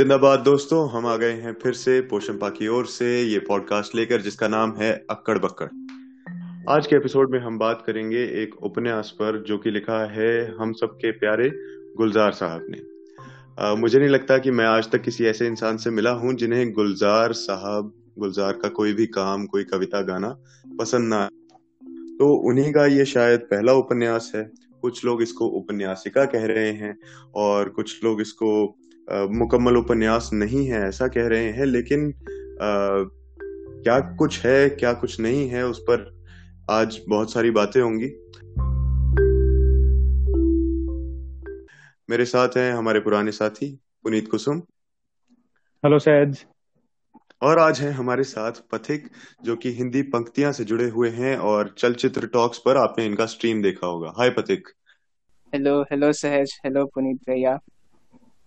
[0.00, 4.20] जिंदाबाद दोस्तों हम आ गए हैं फिर से पोषणपा की ओर से ये पॉडकास्ट लेकर
[4.20, 5.66] जिसका नाम है अक्कड़ बक्कड़।
[6.68, 10.72] आज के एपिसोड में हम बात करेंगे एक उपन्यास पर जो कि लिखा है हम
[10.72, 11.50] सबके प्यारे
[11.96, 12.80] गुलजार साहब ने।
[13.60, 16.72] आ, मुझे नहीं लगता कि मैं आज तक किसी ऐसे इंसान से मिला हूँ जिन्हें
[16.72, 20.36] गुलजार साहब गुलजार का कोई भी काम कोई कविता गाना
[20.78, 21.26] पसंद ना
[22.18, 24.50] तो उन्हीं का ये शायद पहला उपन्यास है।
[24.82, 26.98] कुछ लोग इसको उपन्यासिका कह रहे हैं
[27.34, 28.76] और कुछ लोग इसको
[29.12, 32.08] मुकम्मल उपन्यास नहीं है ऐसा कह रहे हैं लेकिन
[32.62, 33.04] आ,
[33.82, 36.24] क्या कुछ है क्या कुछ नहीं है उस पर
[36.70, 38.08] आज बहुत सारी बातें होंगी।
[42.10, 44.62] मेरे साथ हैं हमारे पुराने साथी पुनीत कुसुम।
[45.84, 46.44] हेलो सैज
[47.42, 49.08] और आज है हमारे साथ पथिक
[49.42, 53.62] जो कि हिंदी पंक्तियाँ से जुड़े हुए हैं और चलचित्र टॉक्स पर आपने इनका स्ट्रीम
[53.62, 54.68] देखा होगा। Hi Pathik.
[55.54, 57.58] Hello hello Sahaj hello Puneet भैया।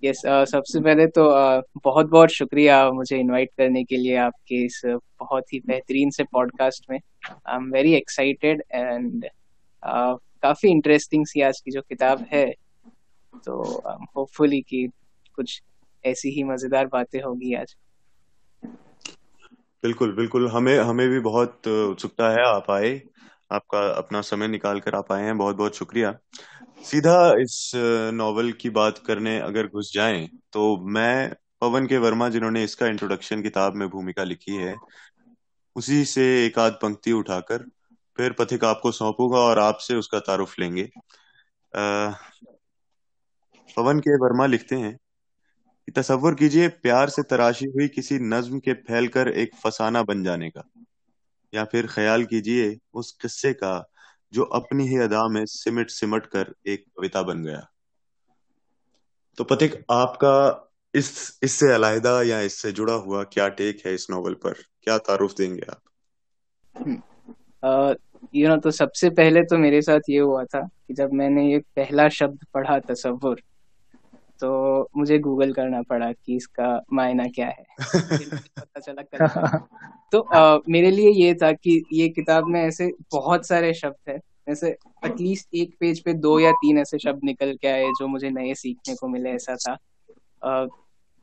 [0.04, 4.66] यस uh, सबसे पहले तो uh, बहुत बहुत शुक्रिया मुझे इनवाइट करने के लिए आपके
[4.66, 4.82] इस
[5.20, 9.26] बहुत ही बेहतरीन से पॉडकास्ट में। I am very excited and
[10.44, 12.54] काफ़ी इंटरेस्टिंग सी आज की जो किताब है।
[13.46, 13.62] तो
[14.18, 14.90] होपफुली um, कि
[15.36, 15.62] कुछ
[16.06, 17.76] ऐसी ही मज़ेदार बातें होगी आज।
[19.84, 23.02] बिल्कुल बिल्कुल। हमें हमें भी बहुत उत्सुकता है आप आए
[23.52, 26.18] आपका अपना समय निकाल कर आप आए हैं। बहुत बहुत शुक्रिया।
[26.84, 27.72] सीधा इस
[28.14, 33.42] नॉवल की बात करने अगर घुस जाएँ तो मैं पवन के वर्मा जिन्होंने इसका इंट्रोडक्शन
[33.42, 34.76] किताब में भूमिका लिखी है
[35.76, 37.66] उसी से एक आध पंक्ति उठाकर
[38.18, 40.90] फिर पथिक आपको सौंपूँगा और आपसे उसका तारुफ लेंगे।
[41.76, 42.10] आ,
[43.78, 44.96] पवन के वर्मा लिखते हैं
[45.88, 50.50] कि तस्वुर कीजिए प्यार से तराशी हुई किसी नज्म के फैलकर एक फसाना बन जाने
[50.50, 50.70] का
[51.54, 53.93] या फिर ख्याल कीजिए उस किस्से का
[54.34, 57.68] जो अपनी ही अदा में सिमट सिमट कर एक कविता बन गया।
[59.38, 64.34] तो पतिक आपका इस, इससे अलायदा या इससे जुड़ा हुआ क्या टेक है इस नॉवल
[64.34, 64.54] पर?
[64.82, 65.82] क्या तारुफ देंगे आप?
[68.36, 71.60] यू नो तो सबसे पहले तो मेरे साथ ये हुआ था कि जब मैंने ये
[71.60, 73.42] पहला शब्द पढ़ा तस्वुर
[74.40, 77.66] तो मुझे गूगल करना पड़ा कि इसका मायना क्या है।
[78.60, 79.68] पता चला
[80.12, 84.20] तो आ, मेरे लिए ये था कि ये किताब में ऐसे बहुत सारे शब्द है।
[84.50, 84.70] ऐसे
[85.06, 88.54] एटलीस्ट एक पेज पे दो या तीन ऐसे शब्द निकल के आए जो मुझे नए
[88.54, 89.78] सीखने को मिले ऐसा था।
[90.50, 90.66] आ,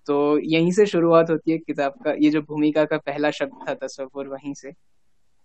[0.06, 3.74] तो यहीं से शुरुआत होती है किताब का। ये जो भूमिका का पहला शब्द था
[3.74, 4.72] तस्वुर वहीं से।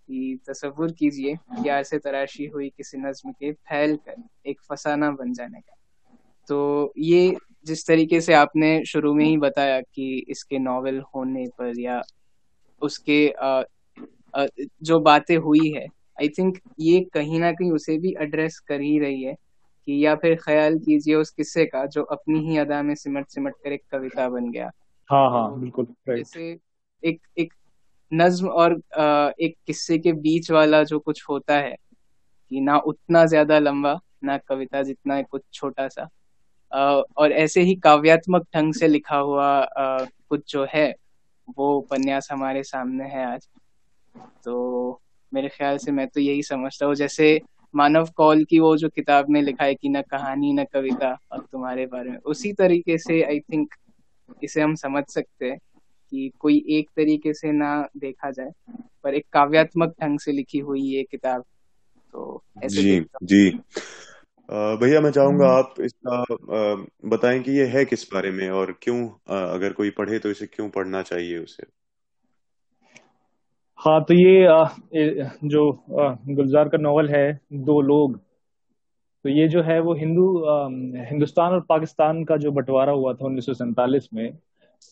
[0.08, 5.32] कि तस्वुर कीजिए प्यार से तराशी हुई किसी नज्म के फैल कर एक फसाना बन
[5.32, 5.76] जाने का।
[6.48, 11.80] तो ये जिस तरीके से आपने शुरू में ही बताया कि इसके नॉवेल होने पर
[11.80, 12.02] या
[12.82, 13.62] उसके आ,
[14.36, 14.46] आ,
[14.82, 15.86] जो बातें हुई है
[16.20, 19.34] आई थिंक ये कहीं ना कहीं उसे भी एड्रेस कर ही रही है
[19.88, 23.54] कि या फिर ख्याल कीजिए उस किस्से का जो अपनी ही अदा में सिमट सिमट
[23.64, 24.70] कर एक कविता बन गया।
[25.10, 26.58] हाँ हाँ तो बिल्कुल जैसे
[27.02, 27.52] एक एक
[28.12, 31.76] नज्म और आ, एक किस्से के बीच वाला जो कुछ होता है
[32.50, 36.08] कि ना उतना ज़्यादा लंबा ना कविता जितना कुछ छोटा सा
[36.76, 40.94] और ऐसे ही काव्यात्मक ढंग से लिखा हुआ कुछ जो है
[41.58, 43.48] वो उपन्यास हमारे सामने है आज।
[44.44, 45.00] तो
[45.32, 47.40] मेरे ख्याल से मैं तो यही समझता हूँ जैसे
[47.74, 51.38] मानव कौल की वो जो किताब में लिखा है कि न कहानी न कविता और
[51.52, 53.74] तुम्हारे बारे में उसी तरीके से आई थिंक
[54.42, 55.58] इसे हम समझ सकते हैं
[56.12, 58.50] कि कोई एक तरीके से ना देखा जाए
[59.04, 61.44] पर एक काव्यात्मक ढंग से लिखी हुई ये किताब
[62.12, 63.60] तो ऐसे जी जी।
[64.48, 66.24] भैया मैं चाहूँगा हम्म। आप इसका
[67.08, 69.08] बताएँ कि ये है किस बारे में और क्यों
[69.54, 71.66] अगर कोई पढ़े तो इसे क्यों पढ़ना चाहिए उसे
[73.78, 74.46] हाँ तो ये
[75.48, 78.18] जो गुलजार का नॉवल है दो लोग
[79.24, 80.26] तो ये जो है वो हिंदू
[81.10, 84.38] हिंदुस्तान और पाकिस्तान का जो बंटवारा हुआ था उन्नीस में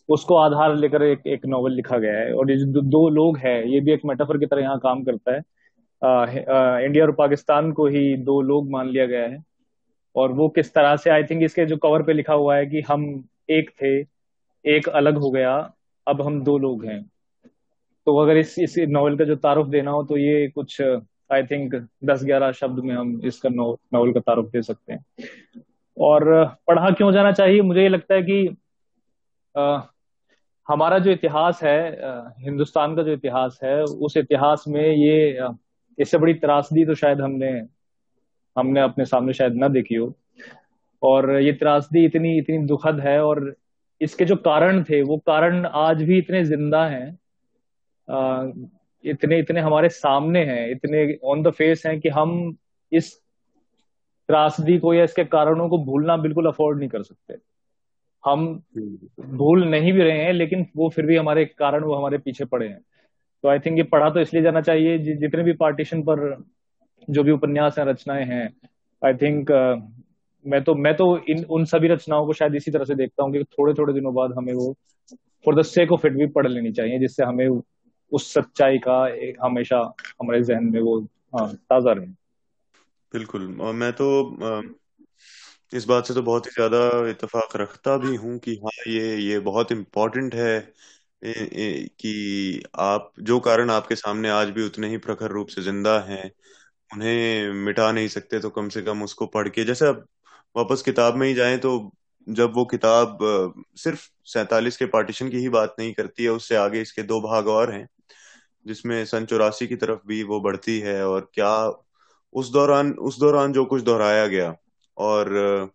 [0.08, 3.64] उसको आधार लेकर एक एक नॉवल लिखा गया है और ये जो दो लोग हैं
[3.64, 5.40] ये भी एक मेटाफर की तरह यहाँ काम करता है
[6.04, 9.42] इंडिया और पाकिस्तान को ही दो लोग मान लिया गया है।
[10.16, 12.80] और वो किस तरह से आई थिंक इसके जो कवर पे लिखा हुआ है कि
[12.80, 13.04] हम
[13.50, 13.94] एक थे
[14.64, 15.54] एक अलग हो गया
[16.06, 17.02] अब हम दो लोग हैं।
[18.06, 21.74] तो अगर इस इस नॉवल का जो तारुफ देना हो तो ये कुछ आई थिंक
[22.04, 25.04] दस ग्यारह शब्द में हम इसका नॉवल का तारुफ दे सकते हैं।
[25.96, 27.60] और पढ़ा क्यों जाना चाहिए?
[27.62, 28.56] मुझे ये लगता है कि
[29.54, 29.80] आ,
[30.68, 31.78] हमारा जो इतिहास है
[32.44, 35.38] हिंदुस्तान का जो इतिहास है उस इतिहास में ये
[35.98, 37.50] इससे बड़ी त्रासदी तो शायद हमने
[38.56, 40.14] हमने अपने सामने शायद ना देखी हो।
[41.02, 43.54] और ये त्रासदी इतनी इतनी दुखद है और
[44.00, 47.18] इसके जो कारण थे वो कारण आज भी इतने ज़िंदा हैं
[49.04, 52.56] इतने इतने हमारे सामने हैं इतने ऑन द फेस हैं कि हम
[52.92, 53.12] इस
[54.28, 57.36] त्रासदी को या इसके कारणों को भूलना बिल्कुल अफोर्ड नहीं कर सकते।
[58.24, 58.46] हम
[59.32, 62.68] भूल नहीं भी रहे हैं लेकिन वो फिर भी हमारे कारण वो हमारे पीछे पड़े
[62.68, 62.80] हैं।
[63.44, 66.44] तो आई थिंक ये पढ़ा तो इसलिए जाना चाहिए जितने भी पार्टीशन पर
[67.10, 68.56] जो भी उपन्यास हैं रचनाएँ हैं
[69.02, 69.94] आई थिंक uh,
[70.46, 73.32] मैं तो मैं तो इन उन सभी रचनाओं को शायद इसी तरह से देखता हूँ
[73.32, 74.76] कि थोड़े थोड़े दिनों बाद हमें वो
[75.46, 77.60] for the sake of it भी पढ़ लेनी चाहिए जिससे हमें
[78.12, 79.78] उस सच्चाई का एक हमेशा
[80.22, 81.00] हमारे जहन में वो
[81.38, 82.06] हाँ ताज़ा रहे।
[83.14, 84.08] बिल्कुल मैं तो
[85.74, 89.38] इस बात से तो बहुत ही ज़्यादा इतफाक रखता भी हूँ कि हाँ ये ये
[89.38, 90.74] बहुत इम्पोर्टेंट है
[91.24, 96.24] कि आप, जो कारण आपके सामने आज भी उतने ही प्रखर रूप से ज़िंदा हैं,
[96.90, 100.06] उन्हें मिटा नहीं सकते तो कम से कम उसको पढ़ के। जैसे अब
[100.56, 101.92] वापस किताब में ही जाएँ तो
[102.26, 103.18] जब वो किताब
[103.78, 107.48] सिर्फ़ सैतालीस के पार्टीशन की ही बात नहीं करती है, उससे आगे इसके दो भाग
[107.50, 107.86] और हैं,
[108.66, 111.54] जिसमें सन चौरासी की तरफ़ भी वो बढ़ती है, और क्या
[112.34, 114.54] उस दौरान उस दौरान जो कुछ दोहराया गया,
[114.96, 115.70] और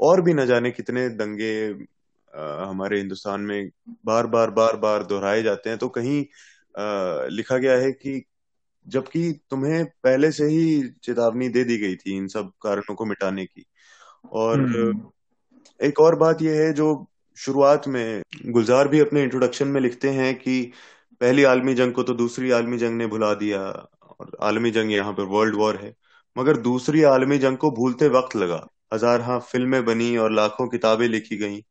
[0.00, 1.52] और भी न जाने कितने दंगे
[2.36, 3.70] हमारे हिंदुस्तान में
[4.06, 6.24] बार बार बार बार दोहराए जाते हैं। तो कहीं
[6.78, 8.22] आ, लिखा गया है कि
[8.86, 13.46] जबकि तुम्हें पहले से ही चेतावनी दे दी गई थी इन सब कारणों को मिटाने
[13.46, 13.64] की।
[14.32, 15.10] और हम्म।
[15.80, 17.06] एक और बात यह है जो
[17.36, 20.72] शुरुआत में गुलजार भी अपने इंट्रोडक्शन में लिखते हैं कि
[21.20, 23.60] पहली आलमी जंग को तो दूसरी आलमी जंग ने भुला दिया
[24.20, 25.94] और आलमी जंग यहाँ पर वर्ल्ड वॉर है।
[26.36, 31.08] मगर दूसरी आलमी जंग को भूलते वक्त लगा। हज़ार हाँ फ़िल्में बनी और लाखों किताबें
[31.08, 31.64] लिखी गई।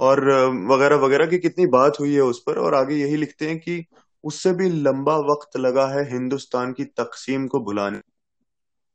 [0.00, 0.20] और
[0.68, 3.84] वगैरह वगैरह की कितनी बात हुई है उस पर और आगे यही लिखते हैं कि
[4.24, 7.98] उससे भी लंबा वक्त लगा है हिंदुस्तान की तकसीम को भुलाने।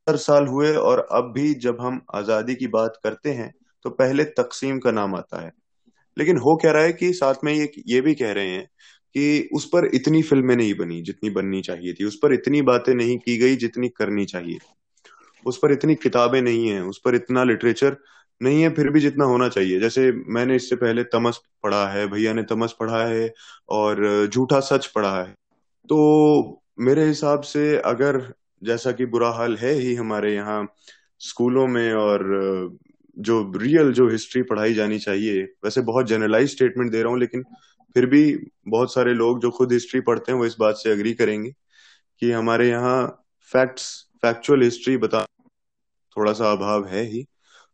[0.06, 3.50] हर साल हुए और अब भी जब हम आज़ादी की बात करते हैं
[3.84, 5.52] तो पहले तकसीम का नाम आता है।
[6.16, 8.64] लेकिन हो कह रहा है कि साथ में ये ये भी कह रहे हैं
[9.14, 12.94] कि उस पर इतनी फ़िल्में नहीं बनी जितनी बननी चाहिए थी। उस पर इतनी बातें
[12.94, 14.58] नहीं की गई जितनी करनी चाहिए
[15.46, 17.96] उस पर इतनी किताबें नहीं है, उस पर इतना लिटरेचर
[18.40, 22.32] नहीं है, फिर भी जितना होना चाहिए। जैसे मैंने इससे पहले तमस पढ़ा है, भैया
[22.32, 23.32] ने तमस पढ़ा है
[23.68, 25.34] और झूठा सच पढ़ा है।
[25.88, 28.22] तो मेरे हिसाब से अगर
[28.62, 30.66] जैसा कि बुरा हाल है ही हमारे यहाँ
[31.20, 32.78] स्कूलों में और
[33.16, 37.42] जो रियल जो हिस्ट्री पढ़ाई जानी चाहिए, वैसे बहुत जनरलाइज स्टेटमेंट दे रहा हूँ, लेकिन
[37.96, 38.22] फिर भी
[38.68, 41.50] बहुत सारे लोग जो खुद हिस्ट्री पढ़ते हैं, वो इस बात से अग्री करेंगे
[42.22, 43.88] कि हमारे यहाँ फैक्ट्स
[44.22, 45.24] फैक्चुअल हिस्ट्री बता,
[46.16, 47.24] थोड़ा सा अभाव है ही।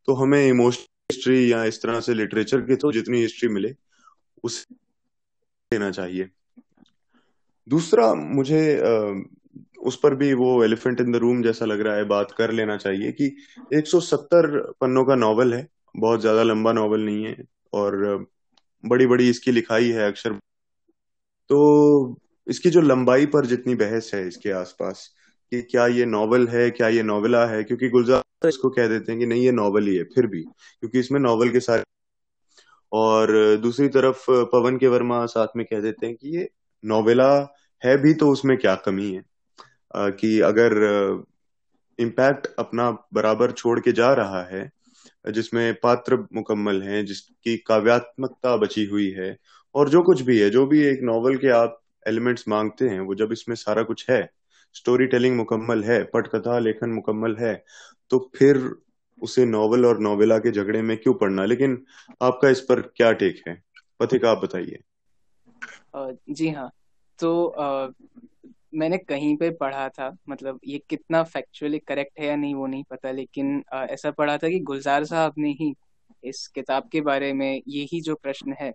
[0.09, 3.75] तो हमें इमोशनल हिस्ट्री या इस तरह से लिटरेचर की तो जितनी हिस्ट्री मिले,
[4.45, 4.67] उस
[5.71, 6.29] देना चाहिए।
[7.69, 8.61] दूसरा, मुझे
[9.81, 12.77] उस पर भी वो एलिफेंट इन द रूम जैसा लग रहा है, बात कर लेना
[12.77, 13.27] चाहिए कि
[13.75, 14.47] 170
[14.81, 17.37] पन्नों का नॉवल है, बहुत ज़्यादा लंबा नॉवल नहीं है
[17.73, 18.27] और
[18.85, 20.33] बड़ी बड़ी इसकी लिखाई है अक्षर।
[21.51, 25.09] तो इसकी जो लंबाई पर जितनी बहस है इसके आसपास
[25.53, 29.19] कि क्या ये नॉवल है, क्या ये नॉवला है, क्योंकि गुलजार इसको कह देते हैं
[29.19, 30.43] कि नहीं, ये नॉवल ही है, फिर भी,
[30.81, 31.83] क्योंकि इसमें नॉवल के सारे
[32.93, 36.49] और दूसरी तरफ़, पवन के वर्मा साथ में कह देते हैं कि ये
[36.85, 37.31] नॉवेला
[37.85, 39.25] है भी तो उसमें क्या कमी है?
[39.97, 40.73] कि अगर
[41.99, 44.71] इम्पैक्ट अपना बराबर छोड़ के जा रहा है,
[45.31, 49.37] जिसमें पात्र मुकम्मल हैं, जिसकी काव्यात्मकता बची हुई है,
[49.75, 53.15] और जो कुछ भी है, जो भी एक नॉवल के आप एलिमेंट्स मांगते हैं, वो
[53.15, 54.31] जब इसमें सारा कुछ है
[54.75, 57.65] स्टोरी टेलिंग मुकम्मल है, पटकथा, लेखन मुकम्मल है
[58.11, 58.77] तो फिर
[59.23, 61.85] उसे नॉवल और नॉवेला के झगड़े में क्यों पढ़ना लेकिन
[62.23, 63.63] आपका इस पर क्या टेक है?
[64.01, 64.79] पथिक आप बताइए।
[66.31, 66.71] जी हाँ।
[67.19, 67.89] तो आ,
[68.75, 72.85] मैंने कहीं पे पढ़ा था मतलब ये कितना फैक्चुअली करेक्ट है या नहीं वो नहीं
[72.91, 75.75] पता लेकिन आ, ऐसा पढ़ा था कि गुलजार साहब ने ही
[76.25, 78.75] इस किताब के बारे में यही जो प्रश्न है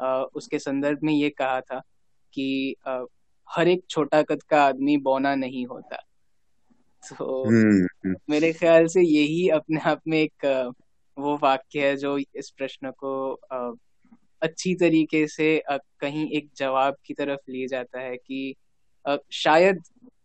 [0.00, 1.78] आ, उसके संदर्भ में ये कहा था
[2.32, 2.76] कि
[3.50, 6.04] हर एक छोटा कद का आदमी बौना नहीं होता।
[7.18, 10.46] तो हम्म, हम्म। मेरे ख्याल से यही अपने आप में एक
[11.16, 13.12] वो वाक्य है जो इस प्रश्न को
[14.42, 18.54] अच्छी तरीके से कहीं एक जवाब की तरफ़ ले जाता है कि
[19.32, 19.82] शायद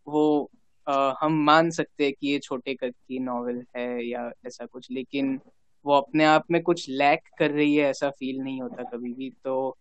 [0.07, 0.51] वो
[1.21, 5.39] हम मान सकते हैं कि ये छोटे कद की नॉवेल है या ऐसा कुछ लेकिन
[5.85, 9.29] वो अपने आप में कुछ लैक कर रही है ऐसा फील नहीं होता कभी भी
[9.43, 9.77] तो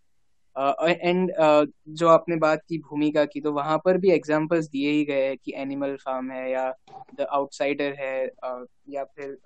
[0.59, 4.91] एंड uh, uh, जो आपने बात की भूमिका की तो वहाँ पर भी एग्जांपल्स दिए
[4.91, 6.75] ही गए हैं कि एनिमल फार्म है या
[7.15, 9.39] द आउटसाइडर है uh, या फिर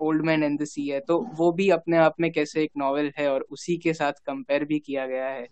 [0.00, 3.12] old man and the sea है। तो वो भी अपने आप में कैसे एक नॉवेल
[3.18, 5.48] है और उसी के साथ कंपेयर भी किया गया है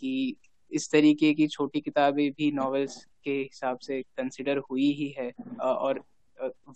[0.00, 0.36] कि
[0.72, 6.04] इस तरीके की छोटी किताबें भी नॉवेल्स के हिसाब से कंसिडर हुई ही है और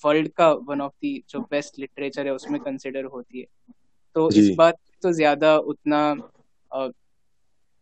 [0.04, 3.47] वर्ल्ड का वन ऑफ़ दी जो बेस्ट लिटरेचर है उसमें कंसिडर होती है।
[4.14, 6.30] तो इस बात तो ज़्यादा उतना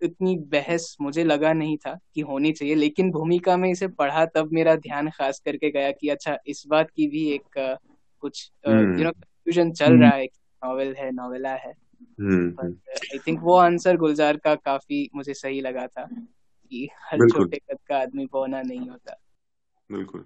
[0.02, 4.48] इतनी बहस मुझे लगा नहीं था कि होनी चाहिए लेकिन भूमिका में इसे पढ़ा तब
[4.52, 7.78] मेरा ध्यान खास करके गया कि अच्छा इस बात की भी एक
[8.20, 10.24] कुछ यू नो कंफ्यूजन चल हम्म। रहा है
[10.64, 11.74] नॉवेल है नॉवेला है। आई
[12.20, 12.74] हम्म,
[13.26, 16.08] थिंक वो आंसर गुलजार का काफ़ी मुझे सही लगा था
[16.70, 19.16] कि हर छोटे कद का आदमी बोना नहीं होता।
[19.90, 20.24] बिल्कुल।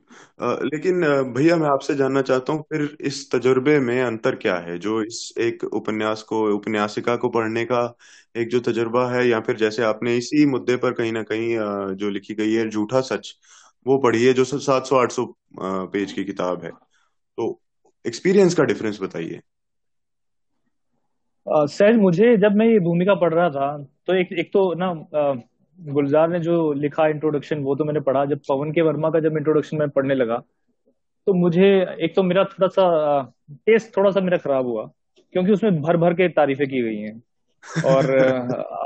[0.67, 1.01] लेकिन
[1.35, 4.79] भैया मैं आपसे जानना चाहता हूँ, फिर इस तजुर्बे में अंतर क्या है?
[4.79, 7.83] जो इस एक उपन्यास को, उपन्यासिका को पढ़ने का
[8.37, 11.57] एक जो तजुर्बा है, या फिर जैसे आपने इसी मुद्दे पर कहीं ना कहीं
[11.97, 13.35] जो लिखी गई है, झूठा सच,
[13.87, 15.27] वो पढ़ी है जो सात सौ, आठ सौ
[15.61, 17.61] पेज की किताब है। तो
[18.05, 19.41] एक्सपीरियंस का डिफरेंस बताइए।
[21.47, 23.77] सर, मुझे जब मैं ये भूमिका पढ़ रहा था
[24.07, 24.93] तो एक एक तो ना
[25.81, 29.37] गुलजार ने जो लिखा इंट्रोडक्शन वो तो मैंने पढ़ा। जब पवन के वर्मा का जब
[29.37, 30.43] इंट्रोडक्शन मैं पढ़ने लगा
[31.27, 31.67] तो मुझे
[32.01, 33.23] एक तो मेरा थोड़ा सा
[33.67, 34.85] टेस्ट थोड़ा सा मेरा खराब हुआ
[35.35, 37.23] क्योंकि उसमें भर भर के तारीफें की गई हैं।
[37.87, 38.07] और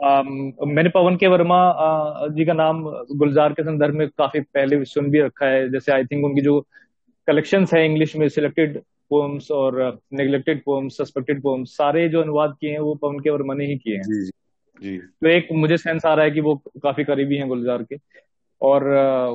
[0.05, 2.83] आ, मैंने पवन के वर्मा आ, जी का नाम
[3.17, 6.61] गुलजार के संदर्भ में काफ़ी पहले सुन भी रखा है। जैसे आई थिंक उनकी जो
[7.29, 8.79] कलेक्शंस है इंग्लिश में सिलेक्टेड
[9.11, 13.55] पोम्स और नेग्लेक्टेड पोम्स सस्पेक्टेड पोम्स सारे जो अनुवाद किए हैं वो पवन के वर्मा
[13.55, 14.31] ने ही किए हैं।
[14.83, 17.97] जी। तो एक मुझे सेंस आ रहा है कि वो काफ़ी करीबी हैं गुलजार के।
[18.63, 18.85] और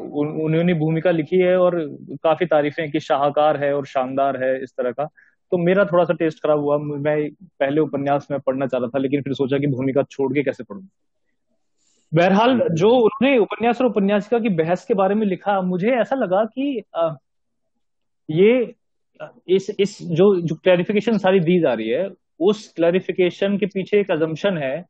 [0.04, 1.80] उन्होंने भूमिका लिखी है और
[2.24, 5.06] काफ़ी तारीफें कि शाहकार है और शानदार है इस तरह का।
[5.52, 7.30] तो मेरा थोड़ा सा टेस्ट खराब हुआ। मैं
[7.60, 10.64] पहले उपन्यास में पढ़ना चाह रहा था लेकिन फिर सोचा कि भूमिका छोड़ के कैसे
[10.64, 10.82] पढ़ू।
[12.14, 16.46] बहरहाल जो उन्होंने उपन्यास और उपन्यासिका की बहस के बारे में लिखा मुझे ऐसा लगा
[16.46, 17.14] कि आ,
[18.30, 18.76] ये
[19.48, 24.12] इस इस जो जो क्लैरिफिकेशन सारी दी जा रही है उस क्लैरिफिकेशन के पीछे एक
[24.12, 24.86] अजम्पन है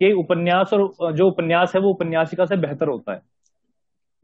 [0.00, 3.22] कि उपन्यास और जो उपन्यास है वो उपन्यासिका से बेहतर होता है।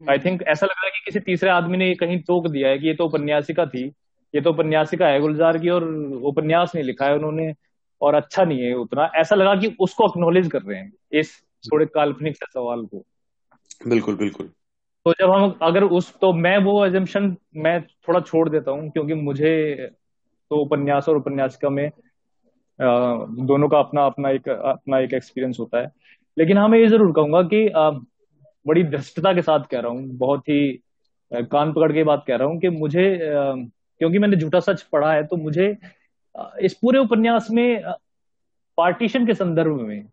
[0.09, 0.51] I think hmm.
[0.51, 2.93] ऐसा लग रहा है कि किसी तीसरे आदमी ने कहीं टोक दिया है कि ये
[2.93, 3.91] तो उपन्यासिका थी
[4.35, 5.83] ये तो उपन्यासिका है गुलजार की और
[6.23, 7.53] उपन्यास नहीं लिखा है उन्होंने
[8.01, 11.85] और अच्छा नहीं है उतना। ऐसा लगा कि उसको अक्नोलेज कर रहे हैं इस थोड़े
[11.85, 13.05] काल्पनिक से सवाल को।
[13.87, 14.47] बिल्कुल बिल्कुल।
[15.05, 19.13] तो जब हम अगर उस तो मैं वो एजम्पन मैं थोड़ा छोड़ देता हूँ क्योंकि
[19.13, 19.75] मुझे
[20.49, 21.91] तो उपन्यास और उपन्यासिका में
[22.79, 25.91] दोनों का अपना अपना एक अपना एक एक्सपीरियंस होता है।
[26.37, 27.69] लेकिन हाँ मैं ये ज़रूर कहूँगा कि
[28.65, 30.81] बड़ी दृष्टता के साथ कह रहा हूँ, बहुत ही
[31.31, 35.23] कान पकड़ के बात कह रहा हूँ कि मुझे क्योंकि मैंने झूठा सच पढ़ा है
[35.27, 35.75] तो मुझे
[36.61, 37.81] इस पूरे उपन्यास में
[38.77, 40.03] पार्टीशन के संदर्भ में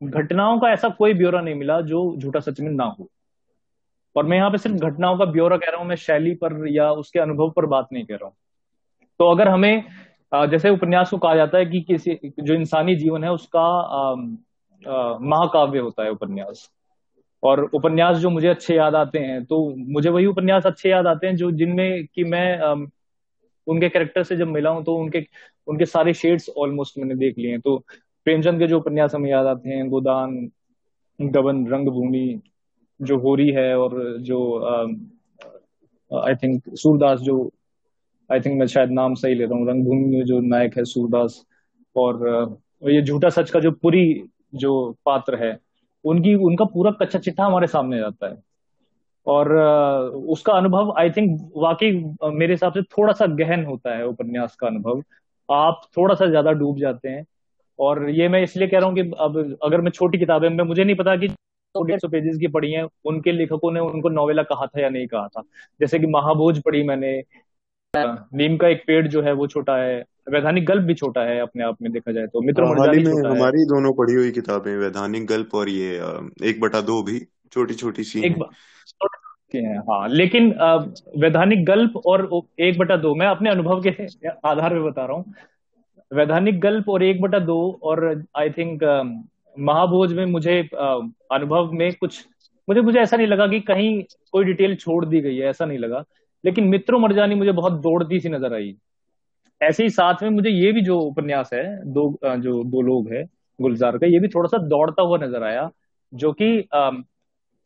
[0.00, 3.08] घटनाओं का ऐसा कोई ब्यौरा नहीं मिला जो झूठा सच में ना हो।
[4.16, 6.90] और मैं यहाँ पे सिर्फ़ घटनाओं का ब्यौरा कह रहा हूँ, मैं शैली पर या
[6.92, 8.34] उसके अनुभव पर बात नहीं कह रहा हूँ।
[9.20, 9.84] तो अगर हमें
[10.32, 14.14] जैसे उपन्यास को कहा जाता है कि किसी, जो इंसानी जीवन है, उसका
[15.22, 16.68] महाकाव्य होता है उपन्यास।
[17.42, 19.58] और उपन्यास जो मुझे अच्छे याद आते हैं तो
[19.94, 22.58] मुझे वही उपन्यास अच्छे याद आते हैं जो जिनमें कि मैं
[23.66, 25.24] उनके कैरेक्टर से जब मिला हूँ तो उनके
[25.66, 27.76] उनके सारे शेड्स ऑलमोस्ट मैंने देख लिए हैं। तो
[28.26, 30.36] प्रेमचंद के जो उपन्यास हमें याद आते हैं, गोदान,
[31.18, 32.40] गबन, रंगभूमि,
[33.00, 34.38] जो होरी है और जो
[36.10, 37.38] आई थिंक सूरदास जो
[38.30, 41.44] आई थिंक मैं शायद नाम सही ले रहा हूँ। रंगभूमि में जो नायक है, सूरदास,
[41.96, 44.04] और ये झूठा सच का जो पूरी
[44.54, 44.72] जो
[45.06, 45.58] पात्र है,
[46.04, 48.36] उनकी, उनका पूरा कच्चा चिट्ठा हमारे सामने जाता है।
[49.26, 49.52] और
[50.28, 51.90] उसका अनुभव आई थिंक वाकई
[52.32, 55.02] मेरे हिसाब से थोड़ा सा गहन होता है उपन्यास का अनुभव।
[55.48, 57.24] आप थोड़ा सा ज़्यादा डूब जाते हैं।
[57.78, 60.84] और ये मैं इसलिए कह रहा हूँ कि अब, अगर मैं छोटी किताबें, मैं, मुझे
[60.84, 61.28] नहीं पता कि
[61.74, 65.06] डेढ़ सौ पेजेस की पढ़ी है, उनके लेखकों ने उनको नोवेला कहा था या नहीं
[65.06, 65.42] कहा था।
[65.80, 67.12] जैसे कि महाभोज पढ़ी मैंने
[68.34, 71.64] नीम का एक पेड़ जो है वो छोटा है वैधानिक गल्प भी छोटा है अपने
[71.64, 74.76] आप में देखा जाए तो। मित्र हाँ, हाल ही में हमारी दोनों पढ़ी हुई किताबें
[74.76, 75.94] वैधानिक गल्प और ये
[76.44, 77.18] एक बटा दो भी
[77.52, 78.42] छोटी छोटी सी एक
[79.54, 80.48] हैं। हाँ लेकिन
[81.18, 83.90] वैधानिक गल्प और एक बटा दो मैं अपने अनुभव के
[84.48, 85.34] आधार पे बता रहा हूँ।
[86.12, 88.82] वैधानिक गल्प और एक बटा दो और आई थिंक
[89.58, 92.26] महाभोज में मुझे अनुभव में कुछ
[92.68, 95.78] मुझे मुझे ऐसा नहीं लगा कि कहीं कोई डिटेल छोड़ दी गई है ऐसा नहीं
[95.78, 96.04] लगा।
[96.46, 98.74] लेकिन मित्रों मरजानी मुझे बहुत दौड़ती सी नज़र आई।
[99.60, 103.24] ऐसे ही साथ में मुझे ये भी जो उपन्यास है, दो जो दो लोग है,
[103.58, 105.70] गुलजार का, ये भी थोड़ा सा दौड़ता हुआ नज़र आया,
[106.12, 106.68] जो कि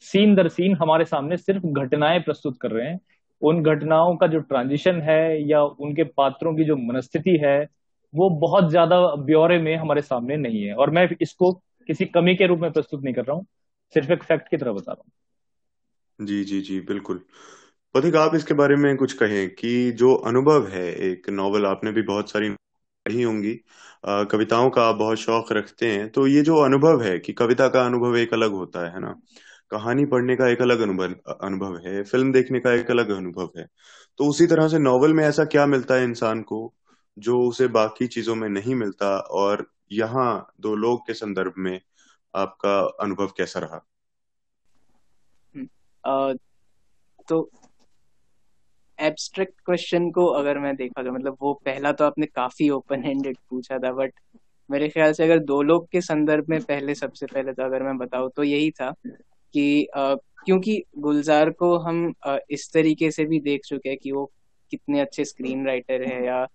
[0.04, 3.00] सीन दर सीन हमारे सामने सिर्फ़ घटनाएँ प्रस्तुत कर रहे हैं।
[3.42, 7.58] उन घटनाओं का जो ट्रांजिशन है या उनके पात्रों की जो मनस्थिति है,
[8.14, 11.52] वो बहुत ज़्यादा ब्यौरे में हमारे सामने नहीं है। और मैं इसको
[11.88, 13.46] किसी कमी के रूप में प्रस्तुत नहीं कर रहा हूँ,
[13.94, 17.20] सिर्फ़ एक फैक्ट की तरह बता रहा हूँ। जी जी जी, बिल्कुल।
[17.94, 22.02] पथिक आप इसके बारे में कुछ कहें कि जो अनुभव है एक नॉवल आपने भी
[22.02, 23.54] बहुत सारी पढ़ी होंगी
[24.06, 27.84] कविताओं का आप बहुत शौक रखते हैं तो ये जो अनुभव है कि कविता का
[27.86, 29.14] अनुभव एक अलग होता है ना?
[29.70, 33.66] कहानी पढ़ने का एक अलग अनुभव अनुभव है फ़िल्म देखने का एक अलग अनुभव है।
[34.18, 36.74] तो उसी तरह से नॉवल में ऐसा क्या मिलता है इंसान को
[37.16, 40.30] जो उसे बाकी चीज़ों में नहीं मिलता और यहाँ
[40.60, 41.80] दो लोग के संदर्भ में
[42.34, 43.84] आपका अनुभव कैसा रहा?
[45.54, 46.36] हम्म,
[47.28, 47.50] तो
[49.00, 53.36] एब्स्ट्रैक्ट क्वेश्चन को अगर मैं देखा तो मतलब वो पहला तो आपने काफ़ी ओपन हैंडेड
[53.50, 54.12] पूछा था बट
[54.70, 57.98] मेरे ख्याल से अगर दो लोग के संदर्भ में पहले सबसे पहले तो अगर मैं
[57.98, 58.94] बताऊँ तो यही था
[59.54, 64.30] कि क्योंकि गुलजार को हम आ, इस तरीके से भी देख चुके हैं कि वो
[64.70, 66.46] कितने अच्छे स्क्रीन राइटर है या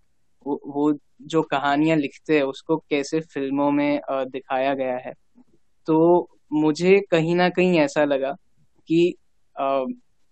[0.47, 5.13] वो, वो जो कहानियाँ लिखते हैं उसको कैसे फ़िल्मों में आ, दिखाया गया है।
[5.85, 8.31] तो मुझे कहीं ना कहीं ऐसा लगा
[8.87, 9.15] कि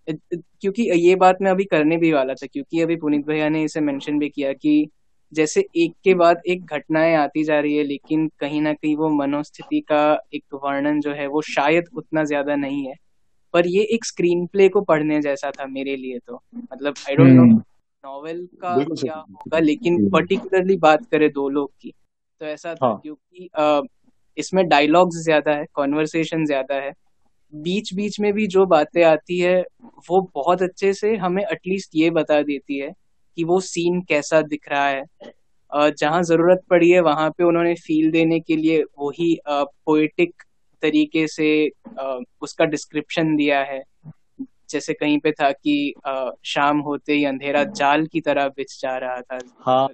[0.10, 3.82] क्योंकि ये बात मैं अभी करने भी वाला था क्योंकि अभी पुनीत भैया ने इसे
[3.82, 4.90] मेंशन भी किया कि
[5.32, 9.10] जैसे एक के बाद एक घटनाएँ आती जा रही है लेकिन कहीं ना कहीं वो
[9.10, 12.96] मनोस्थिति का एक वर्णन जो है वो शायद उतना ज़्यादा नहीं है।
[13.54, 16.40] पर ये एक स्क्रीन प्ले को पढ़ने जैसा था मेरे लिए तो।
[16.74, 17.46] मतलब आई डोंट नो
[18.04, 21.94] नॉवेल का क्या होगा लेकिन पर्टिकुलरली बात करें दो लोग की
[22.40, 23.00] तो ऐसा था हाँ.
[23.04, 23.50] क्योंकि
[24.38, 26.92] इसमें डायलॉग्स ज़्यादा है कॉन्वर्सेशन ज़्यादा है
[27.56, 29.64] बीच बीच में भी जो बातें आती है
[30.10, 32.94] वो बहुत अच्छे से हमें एटलीस्ट ये बता देती है
[33.38, 35.04] कि वो सीन कैसा दिख रहा है।
[35.76, 40.34] जहाँ ज़रूरत पड़ी है वहाँ पे उन्होंने फील देने के लिए वही पोएटिक
[40.82, 41.72] तरीके से
[42.42, 43.84] उसका डिस्क्रिप्शन दिया है।
[44.70, 45.94] जैसे कहीं पे था कि
[46.46, 49.90] शाम होते ही अंधेरा जाल की तरह बिछ जा रहा था। हाँ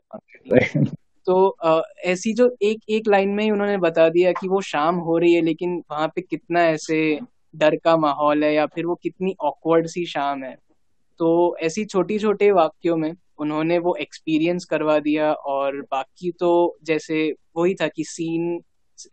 [1.25, 1.57] तो
[1.97, 5.33] ऐसी जो एक एक लाइन में ही उन्होंने बता दिया कि वो शाम हो रही
[5.33, 7.19] है लेकिन वहाँ पे कितना ऐसे
[7.56, 10.56] डर का माहौल है या फिर वो कितनी ऑकवर्ड सी शाम है।
[11.20, 17.36] तो ऐसी छोटी छोटे वाक्यों में उन्होंने वो एक्सपीरियंस करवा दिया और बाकी तो जैसे
[17.58, 18.62] वही था कि सीन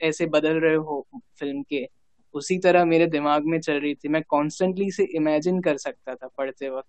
[0.03, 1.07] ऐसे बदल रहे हो
[1.39, 1.87] फ़िल्म के
[2.35, 6.29] उसी तरह मेरे दिमाग में चल रही थी। मैं कॉन्स्टेंटली से इमेजिन कर सकता था
[6.39, 6.89] पढ़ते वक्त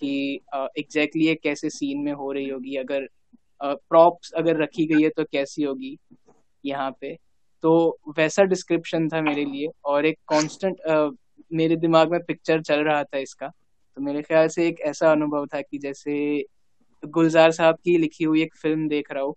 [0.00, 3.08] कि एग्जैक्टली uh, exactly ये कैसे सीन में हो रही होगी। अगर
[3.62, 5.96] प्रॉप्स uh, अगर रखी गई है तो कैसी होगी
[6.64, 7.18] यहाँ पे?
[7.62, 10.80] तो वैसा डिस्क्रिप्शन था मेरे लिए और एक कांस्टेंट
[11.52, 13.48] मेरे दिमाग में पिक्चर चल रहा था इसका।
[13.96, 16.44] तो मेरे ख्याल से एक ऐसा अनुभव था कि जैसे
[17.02, 19.34] गुलजार साहब की लिखी हुई एक फ़िल्म देख रहा हूँ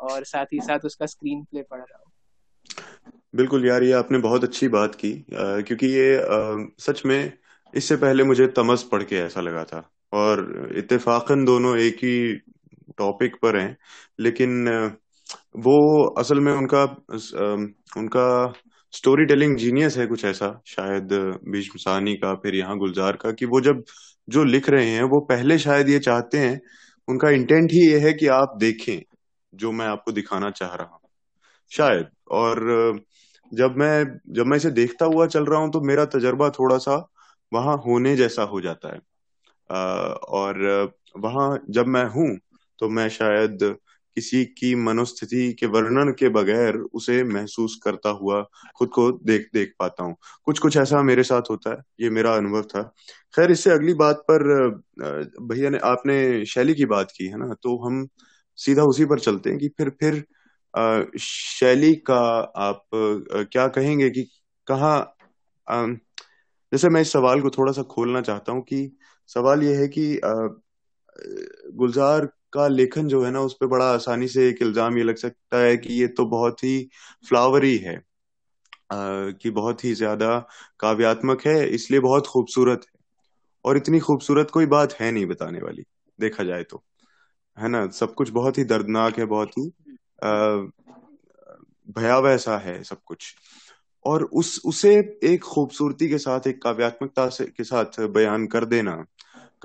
[0.00, 2.12] और साथ ही साथ उसका स्क्रीन प्ले पढ़ रहा हूँ।
[3.34, 7.32] बिल्कुल यार ये आपने बहुत अच्छी बात की आ, क्योंकि ये आ, सच में
[7.74, 12.34] इससे पहले मुझे तमस पढ़ के ऐसा लगा था और इत्तेफाकन दोनों एक ही
[12.98, 13.76] टॉपिक पर हैं
[14.20, 14.68] लेकिन
[15.56, 16.82] वो असल में उनका
[17.96, 18.26] उनका
[18.92, 21.12] स्टोरी टेलिंग जीनियस है कुछ ऐसा, शायद
[21.48, 21.78] भीष्म
[22.16, 23.82] का, फिर यहाँ गुलजार का, कि वो जब
[24.28, 26.60] जो लिख रहे हैं, वो पहले शायद ये चाहते हैं,
[27.08, 28.98] उनका इंटेंट ही ये है कि आप देखें
[29.52, 31.08] जो मैं आपको दिखाना चाह रहा हूँ।
[31.72, 33.00] शायद, और,
[33.52, 36.96] जब मैं जब मैं इसे देखता हुआ चल रहा हूँ तो मेरा तजर्बा थोड़ा सा
[37.52, 39.00] वहाँ होने जैसा हो जाता है।
[40.30, 42.28] और, वहाँ जब मैं हूँ
[42.78, 43.62] तो मैं शायद
[44.16, 48.42] किसी की मनोस्थिति के वर्णन के बगैर उसे महसूस करता हुआ
[48.76, 52.34] खुद को देख देख पाता हूँ। कुछ कुछ ऐसा मेरे साथ होता है, ये मेरा
[52.36, 52.82] अनुभव था।
[53.34, 54.42] खैर, इससे अगली बात पर
[55.42, 57.54] भैया ने, आपने शैली की बात की, है ना?
[57.62, 58.06] तो हम
[58.58, 60.24] सीधा उसी पर चलते हैं कि फिर फिर
[61.20, 62.18] शैली का
[62.58, 64.22] आप क्या कहेंगे कि
[64.66, 65.12] कहाँ
[66.72, 68.96] जैसे मैं इस सवाल को थोड़ा सा खोलना चाहता हूँ कि
[69.30, 70.20] सवाल यह है कि
[71.74, 75.16] गुलजार का लेखन जो है ना, उस पर बड़ा आसानी से एक इल्ज़ाम ये लग
[75.18, 76.88] सकता है कि ये तो बहुत ही
[77.24, 78.00] फ्लावरी है
[78.92, 80.38] कि बहुत ही ज़्यादा
[80.80, 83.00] काव्यात्मक है, इसलिए बहुत खूबसूरत है।
[83.64, 85.82] और इतनी खूबसूरत कोई बात है नहीं बताने वाली,
[86.18, 86.82] देखा जाए तो।
[87.56, 87.86] है ना?
[87.88, 89.70] सब कुछ बहुत ही दर्दनाक है, बहुत ही
[91.92, 93.34] भयावह सा है सब कुछ।
[94.04, 99.04] और उस, उसे एक खूबसूरती के साथ, एक काव्यात्मकता से, के साथ बयान कर देना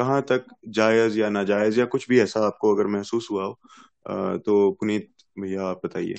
[0.02, 3.60] कहाँ तक जायज़ या नाजायज या कुछ भी ऐसा आपको अगर महसूस हुआ हो
[4.38, 5.10] तो पुनीत
[5.40, 6.16] भैया आप बताइए।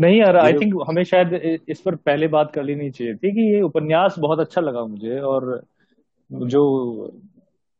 [0.00, 1.34] नहीं यार आई थिंक हमें शायद
[1.68, 5.20] इस पर पहले बात कर लेनी चाहिए थी कि ये उपन्यास बहुत अच्छा लगा मुझे
[5.20, 5.64] और
[6.32, 6.62] जो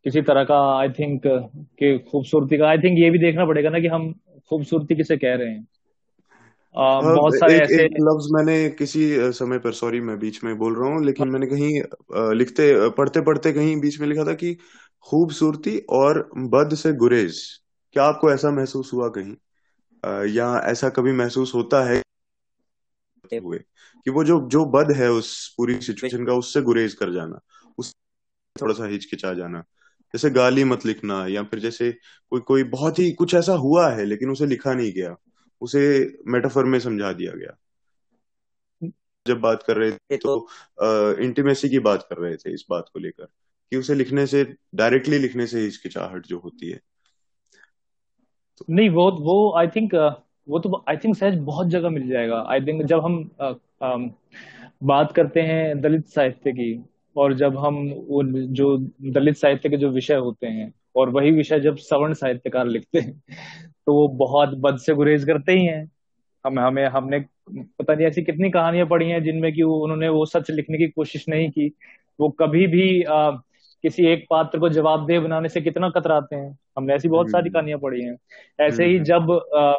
[0.05, 1.23] किसी तरह का आई थिंक
[1.81, 4.13] के खूबसूरती का आई थिंक ये भी देखना पड़ेगा ना कि हम
[4.51, 5.80] खूबसूरती किसे कह रहे हैं हाँ,
[6.75, 10.77] बहुत सारे एक, ऐसे एक लफ्ज मैंने किसी समय पर सॉरी मैं बीच में बोल
[10.77, 14.55] रहा हूँ लेकिन मैंने कहीं लिखते पढ़ते पढ़ते कहीं बीच में लिखा था कि
[15.07, 17.41] खूबसूरती और बद से गुरेज
[17.93, 19.35] क्या आपको ऐसा महसूस हुआ कहीं?
[20.35, 22.03] या ऐसा कभी महसूस होता है?
[23.41, 23.59] हुए
[24.07, 27.41] कि वो जो जो बद है उस पूरी सिचुएशन का उससे गुरेज कर जाना
[27.79, 27.93] उस
[28.63, 29.61] थोड़ा सा हिचकिचा जाना
[30.15, 31.91] जैसे गाली मत लिखना या फिर जैसे
[32.31, 35.15] कोई कोई बहुत ही कुछ ऐसा हुआ है लेकिन उसे लिखा नहीं गया।
[35.61, 37.57] उसे मेटाफर में समझा दिया गया।
[39.27, 40.49] जब बात कर रहे थे तो
[41.19, 43.25] इंटीमेसी की बात कर रहे थे इस बात को लेकर
[43.71, 44.45] कि उसे लिखने से
[44.75, 46.81] डायरेक्टली लिखने से हिचकिचाहट जो होती है।
[48.59, 49.95] तो, नहीं वो वो आई थिंक
[50.49, 53.97] वो तो आई थिंक सहज बहुत जगह मिल जाएगा। आई थिंक जब हम आ, आ,
[54.83, 56.85] बात करते हैं दलित साहित्य की
[57.17, 61.61] और जब हम उन जो दलित साहित्य के जो विषय होते हैं और वही विषय
[61.61, 63.21] जब सवर्ण साहित्यकार लिखते हैं
[63.87, 65.85] तो वो बहुत बद से गुरेज करते ही हैं
[66.45, 67.19] हम हमें हमने
[67.51, 71.29] पता नहीं ऐसी कितनी कहानियाँ पढ़ी हैं जिनमें कि उन्होंने वो सच लिखने की कोशिश
[71.29, 71.73] नहीं की
[72.19, 73.31] वो कभी भी आ,
[73.85, 77.53] किसी एक पात्र को जवाबदेह बनाने से कितना कतराते हैं हमने ऐसी बहुत सारी हम्म।
[77.53, 78.17] कहानियाँ पढ़ी हैं
[78.59, 79.75] ऐसे ही हम्म। जब आ,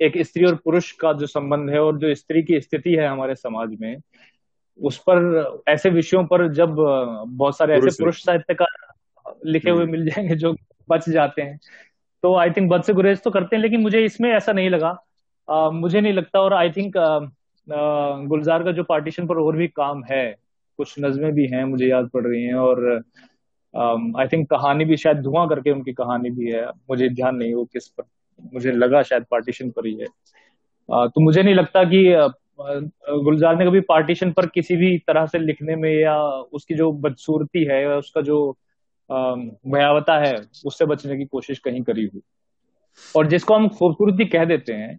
[0.00, 3.34] एक स्त्री और पुरुष का जो संबंध है और जो स्त्री की स्थिति है हमारे
[3.34, 3.96] समाज में
[4.80, 6.74] उस पर ऐसे विषयों पर जब
[7.28, 8.89] बहुत सारे ऐसे पुरुष साहित्यकार
[9.46, 10.54] लिखे हुए हम्म। मिल जाएँगे जो
[10.90, 11.58] बच जाते हैं।
[12.22, 14.96] तो आई थिंक बद से गुरेज तो करते हैं लेकिन मुझे इसमें ऐसा नहीं लगा।
[15.50, 16.92] आ, मुझे नहीं लगता और आई थिंक
[18.28, 20.34] गुलजार का जो पार्टीशन पर और भी काम है
[20.76, 23.02] कुछ नज़में भी हैं मुझे याद पड़ रही हैं और
[24.20, 27.64] आई थिंक कहानी भी शायद धुआँ करके उनकी कहानी भी है। मुझे ध्यान नहीं वो
[27.64, 28.04] किस पर
[28.54, 30.06] मुझे लगा शायद पार्टीशन पर ही है।
[31.08, 32.02] तो मुझे नहीं लगता कि
[33.24, 36.16] गुलजार ने कभी पार्टीशन पर किसी भी तरह से लिखने में या
[36.52, 38.56] उसकी जो बदसूरती है या उसका जो
[39.12, 42.22] भयावता है, उससे बचने की कोशिश कहीं करी हुई
[43.16, 44.98] और जिसको हम खूबसूरती कह देते हैं,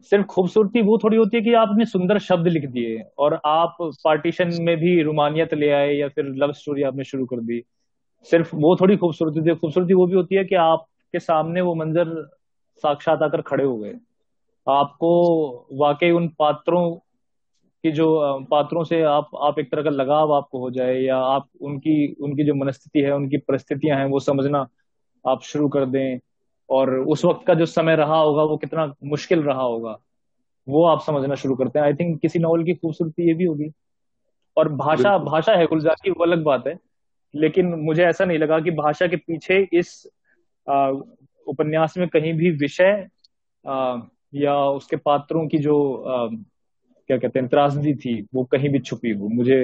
[0.00, 4.50] सिर्फ़ खूबसूरती वो थोड़ी होती है कि आपने सुंदर शब्द लिख दिए और आप पार्टीशन
[4.60, 7.62] में भी रोमानियत ले आए या फिर लव स्टोरी आपने शुरू कर दी।
[8.30, 11.74] सिर्फ़ वो थोड़ी खूबसूरती होती है खूबसूरती वो भी होती है कि आपके सामने वो
[11.74, 12.30] मंजर
[12.76, 13.94] साक्षात आकर खड़े हो गए।
[14.68, 15.10] आपको
[15.72, 16.96] वाकई उन पात्रों
[17.82, 21.48] की जो पात्रों से आप आप एक तरह का लगाव आपको हो जाए या आप
[21.60, 24.66] उनकी उनकी जो मनस्थिति है उनकी परिस्थितियाँ हैं वो समझना
[25.28, 26.18] आप शुरू कर दें
[26.70, 29.98] और उस वक्त का जो समय रहा होगा वो कितना मुश्किल रहा होगा
[30.68, 33.70] वो आप समझना शुरू करते हैं। आई थिंक किसी नॉवल की खूबसूरती ये भी होगी।
[34.56, 36.78] और भाषा भाषा है गुलजार की वो अलग बात है।
[37.34, 40.10] लेकिन मुझे ऐसा नहीं लगा कि भाषा के पीछे इस
[40.70, 40.88] आ,
[41.46, 43.08] उपन्यास में कहीं भी विषय
[44.34, 46.28] या उसके पात्रों की जो आ,
[47.10, 49.56] क्या कहते हैं, त्रासदी थी, वो कहीं भी छुपी हो मुझे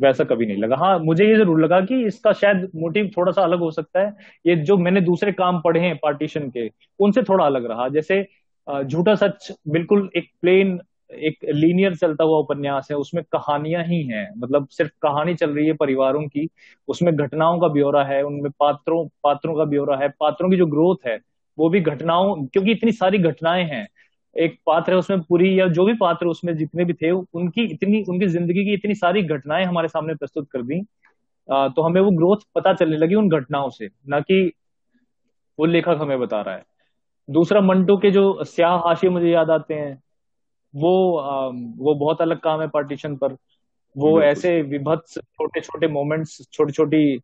[0.00, 3.42] वैसा कभी नहीं लगा। हाँ मुझे ये ज़रूर लगा कि इसका शायद मोटिव थोड़ा सा
[3.42, 4.14] अलग हो सकता है।
[4.46, 6.68] ये जो मैंने दूसरे काम पढ़े हैं पार्टीशन के,
[7.00, 8.22] उनसे थोड़ा अलग रहा। जैसे
[8.66, 10.78] झूठा सच बिल्कुल एक प्लेन
[11.12, 15.66] एक लीनियर चलता हुआ उपन्यास है, उसमें कहानियाँ ही हैं। मतलब सिर्फ़ कहानी चल रही
[15.66, 16.48] है परिवारों की,
[16.88, 21.06] उसमें घटनाओं का ब्यौरा है, उनमें पात्रों पात्रों का ब्यौरा है, पात्रों की जो ग्रोथ
[21.06, 21.18] है,
[21.58, 23.86] वो भी घटनाओं, क्योंकि इतनी सारी घटनाएँ हैं
[24.36, 28.02] एक पात्र है उसमें पूरी या जो भी पात्र उसमें जितने भी थे उनकी इतनी
[28.08, 30.80] उनकी ज़िंदगी की इतनी सारी घटनाएँ हमारे सामने प्रस्तुत कर दी।
[31.48, 34.52] तो हमें वो ग्रोथ पता चलने लगी उन घटनाओं से ना कि
[35.58, 36.64] वो लेखक हमें बता रहा है।
[37.28, 40.02] दूसरा मंटो के जो स्याह हाशिए मुझे याद आते हैं
[40.74, 41.46] वो आ,
[41.78, 43.36] वो बहुत अलग काम है पार्टीशन पर।
[43.96, 47.16] वो ऐसे विभत्स छोटे छोटे मोमेंट्स छोटी छोटी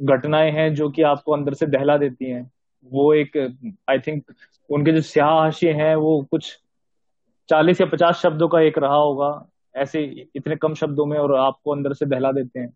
[0.00, 2.50] घटनाएँ हैं जो कि आपको अंदर से दहला देती हैं।
[2.92, 3.36] वो एक
[3.90, 4.24] आई थिंक
[4.70, 6.56] उनके जो स्याह हाशिए हैं वो कुछ
[7.48, 9.30] चालीस या पचास शब्दों का एक रहा होगा।
[9.74, 10.02] ऐसे
[10.36, 12.68] इतने कम शब्दों में और आपको अंदर से बहला देते हैं।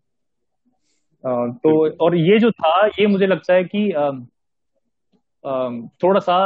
[1.55, 1.73] तो
[2.05, 3.89] और ये जो था ये मुझे लगता है कि
[6.03, 6.37] थोड़ा सा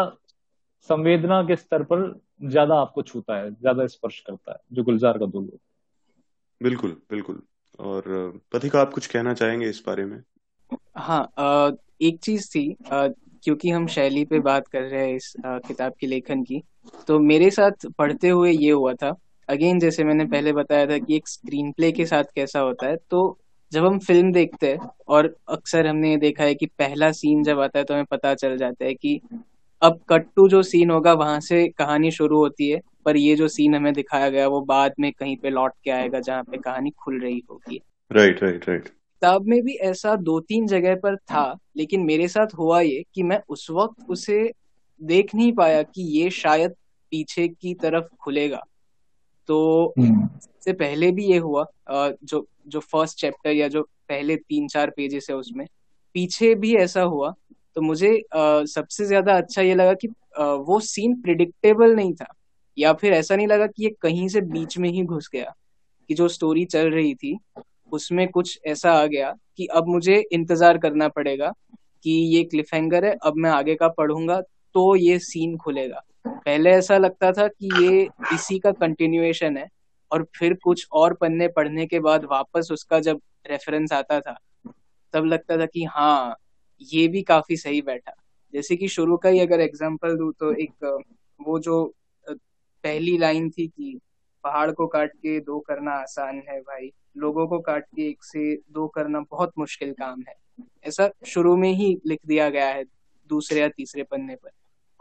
[0.90, 2.02] संवेदना के स्तर पर
[2.44, 5.50] ज़्यादा आपको छूता है ज़्यादा स्पर्श करता है जो गुलजार का दुल
[6.62, 7.42] बिल्कुल बिल्कुल।
[7.80, 8.04] और
[8.54, 10.22] पथिका आप कुछ कहना चाहेंगे इस बारे में?
[10.98, 12.66] हाँ एक चीज़ थी
[13.46, 16.62] क्योंकि हम शैली पे बात कर रहे हैं इस किताब की लेखन की
[17.08, 19.14] तो मेरे साथ पढ़ते हुए ये हुआ था।
[19.50, 22.96] अगेन जैसे मैंने पहले बताया था कि एक स्क्रीन प्ले के साथ कैसा होता है
[23.12, 23.38] तो
[23.72, 27.60] जब हम फ़िल्म देखते हैं और अक्सर हमने ये देखा है कि पहला सीन जब
[27.60, 29.20] आता है तो हमें पता चल जाता है कि
[29.82, 33.48] अब कट टू जो सीन होगा, वहाँ से कहानी शुरू होती है, पर ये जो
[33.48, 36.90] सीन हमें दिखाया गया, वो बाद में कहीं पे लौट के आएगा जहाँ पे कहानी
[36.98, 37.82] खुल रही होगी।
[38.12, 38.90] राइट राइट राइट
[39.26, 41.44] किताब में भी ऐसा दो तीन जगह पर था
[41.78, 44.54] लेकिन मेरे साथ हुआ ये कि मैं उस वक्त उसे
[45.02, 46.72] देख नहीं पाया कि ये शायद
[47.12, 48.62] पीछे की तरफ़ खुलेगा।
[49.50, 50.28] तो हम्म।
[50.62, 55.28] से पहले भी ये हुआ जो जो फ़र्स्ट चैप्टर या जो पहले तीन चार पेजेस
[55.30, 55.66] है उसमें
[56.16, 57.34] पीछे भी ऐसा हुआ।
[57.76, 60.08] तो मुझे सबसे ज़्यादा अच्छा ये लगा कि
[60.38, 62.34] वो सीन प्रिडिक्टेबल नहीं था
[62.78, 65.54] या फिर ऐसा नहीं लगा कि ये कहीं से बीच में ही घुस गया
[66.10, 67.38] कि जो स्टोरी चल रही थी
[67.96, 71.52] उसमें कुछ ऐसा आ गया कि अब मुझे इंतज़ार करना पड़ेगा
[72.06, 74.42] कि ये क्लिफ हैंगर है, अब मैं आगे का पढ़ूँगा
[74.76, 79.68] तो ये सीन खुलेगा। पहले ऐसा लगता था कि ये इसी का कंटिन्यूएशन है
[80.12, 84.38] और फिर कुछ और पन्ने पढ़ने के बाद वापस उसका जब रेफरेंस आता था,
[85.14, 86.36] तब लगता था कि हाँ
[86.82, 88.14] ये भी काफ़ी सही बैठा।
[88.54, 91.04] जैसे कि शुरू का ही अगर एग्ज़ाम्पल दू तो एक,
[91.40, 91.94] वो जो
[92.28, 93.98] पहली लाइन थी कि
[94.44, 98.56] पहाड़ को काट के दो करना आसान है भाई लोगों को काट के एक से
[98.56, 100.36] दो करना बहुत मुश्किल काम है।
[100.86, 102.84] ऐसा शुरू में ही लिख दिया गया है
[103.30, 104.50] दूसरे या तीसरे पन्ने पर।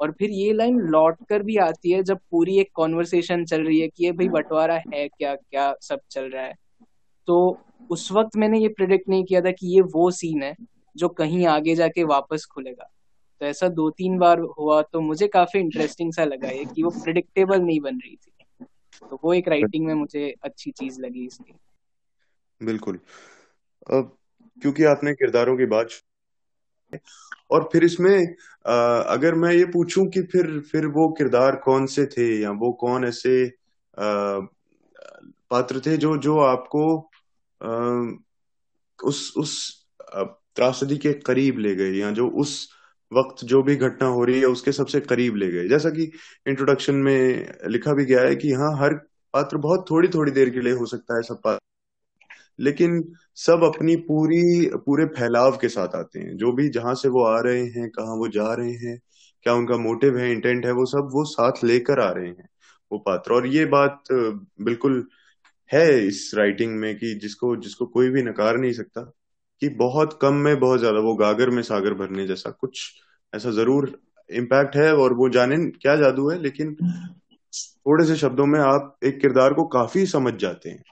[0.00, 3.80] और फिर ये लाइन लौट कर भी आती है जब पूरी एक कॉन्वर्सेशन चल रही
[3.80, 6.54] है कि ये भाई बंटवारा है क्या क्या सब चल रहा है।
[7.26, 7.58] तो
[7.90, 10.54] उस वक्त मैंने ये प्रिडिक्ट नहीं किया था कि ये वो सीन है
[10.96, 12.90] जो कहीं आगे जाके वापस खुलेगा।
[13.40, 16.90] तो ऐसा दो तीन बार हुआ तो मुझे काफ़ी इंटरेस्टिंग सा लगा ये कि वो
[16.90, 18.30] प्रिडिक्टेबल नहीं बन रही थी।
[19.10, 21.54] तो वो एक राइटिंग में मुझे अच्छी चीज़ लगी इसकी।
[22.60, 22.98] बिल्कुल।
[23.92, 24.16] अब
[24.62, 25.88] क्योंकि आपने किरदारों की बात
[27.50, 28.16] और फिर इसमें
[28.64, 32.72] आ, अगर मैं ये पूछूँ कि फिर फिर वो किरदार कौन से थे या वो
[32.72, 34.40] कौन ऐसे आ,
[35.50, 36.84] पात्र थे जो जो आपको
[37.60, 38.18] आ,
[38.98, 39.54] उस उस
[40.56, 42.70] त्रासदी के करीब ले गए या जो उस
[43.12, 46.10] वक्त जो भी घटना हो रही है उसके सबसे करीब ले गए। जैसा कि
[46.48, 48.94] इंट्रोडक्शन में लिखा भी गया है कि हाँ हर
[49.34, 51.73] पात्र बहुत थोड़ी थोड़ी देर के लिए हो सकता है सब पात्र
[52.58, 53.02] लेकिन
[53.36, 57.38] सब अपनी पूरी, पूरे फैलाव के साथ आते हैं। जो भी जहाँ से वो आ
[57.40, 58.98] रहे हैं, कहाँ वो जा रहे हैं,
[59.46, 62.48] क्या उनका मोटिव है इंटेंट है, वो सब वो साथ लेकर आ रहे हैं,
[62.90, 65.06] वो पात्र। और ये बात बिल्कुल
[65.70, 69.00] है इस राइटिंग में कि जिसको जिसको कोई भी नकार नहीं सकता
[69.62, 72.80] कि बहुत कम में बहुत ज़्यादा वो गागर में सागर भरने जैसा कुछ
[73.32, 73.92] ऐसा ज़रूर
[74.30, 76.74] इम्पैक्ट है और वो जाने क्या जादू है, लेकिन
[77.86, 80.82] थोड़े से शब्दों में आप एक किरदार को काफ़ी समझ जाते हैं।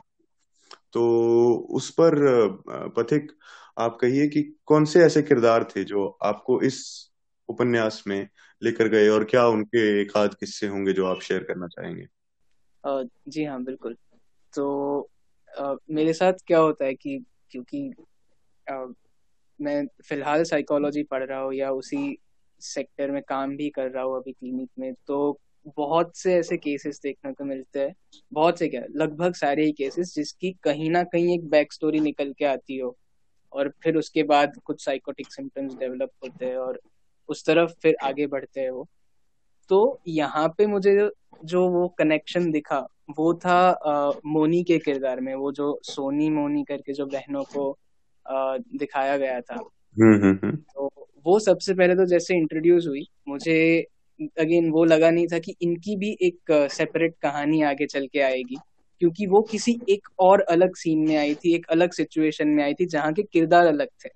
[0.93, 2.15] तो उस पर
[2.69, 3.33] पथिक
[3.79, 7.09] आप कहिए कि कौन से ऐसे किरदार थे जो आपको इस
[7.49, 8.29] उपन्यास में
[8.63, 12.07] लेकर गए और क्या उनके एक आध किस्से होंगे जो आप शेयर करना चाहेंगे?
[13.29, 13.97] जी हाँ बिल्कुल।
[14.55, 15.09] तो
[15.59, 17.95] आ, मेरे साथ क्या होता है कि क्योंकि
[18.71, 18.87] आ,
[19.61, 22.19] मैं फ़िलहाल साइकोलॉजी पढ़ रहा हूँ या उसी
[22.61, 25.41] सेक्टर में काम भी कर रहा हूँ अभी क्लिनिक में तो
[25.77, 27.95] बहुत से ऐसे केसेस देखने को मिलते हैं।
[28.33, 32.33] बहुत से क्या लगभग सारे ही केसेस जिसकी कहीं ना कहीं एक बैक स्टोरी निकल
[32.33, 32.97] के आती हो
[33.53, 36.81] और फिर उसके बाद कुछ साइकोटिक सिम्टम्स डेवलप होते हैं और
[37.29, 38.89] उस तरफ़ फिर आगे बढ़ते हैं वो।
[39.69, 41.11] तो यहाँ पे मुझे
[41.45, 46.65] जो वो कनेक्शन दिखा वो था आ, मोनी के किरदार में वो जो सोनी मोनी
[46.65, 47.79] करके जो बहनों को
[48.27, 49.55] आ, दिखाया गया था।
[50.01, 53.87] हम्म, हम्म, हम्म। तो वो सबसे पहले तो जैसे इंट्रोड्यूस हुई मुझे
[54.41, 58.57] अगेन वो लगा नहीं था कि इनकी भी एक सेपरेट कहानी आगे चल के आएगी।
[59.01, 62.75] क्योंकि वो किसी एक और अलग सीन में आई थी एक अलग सिचुएशन में आई
[62.75, 64.09] थी जहाँ के किरदार अलग थे।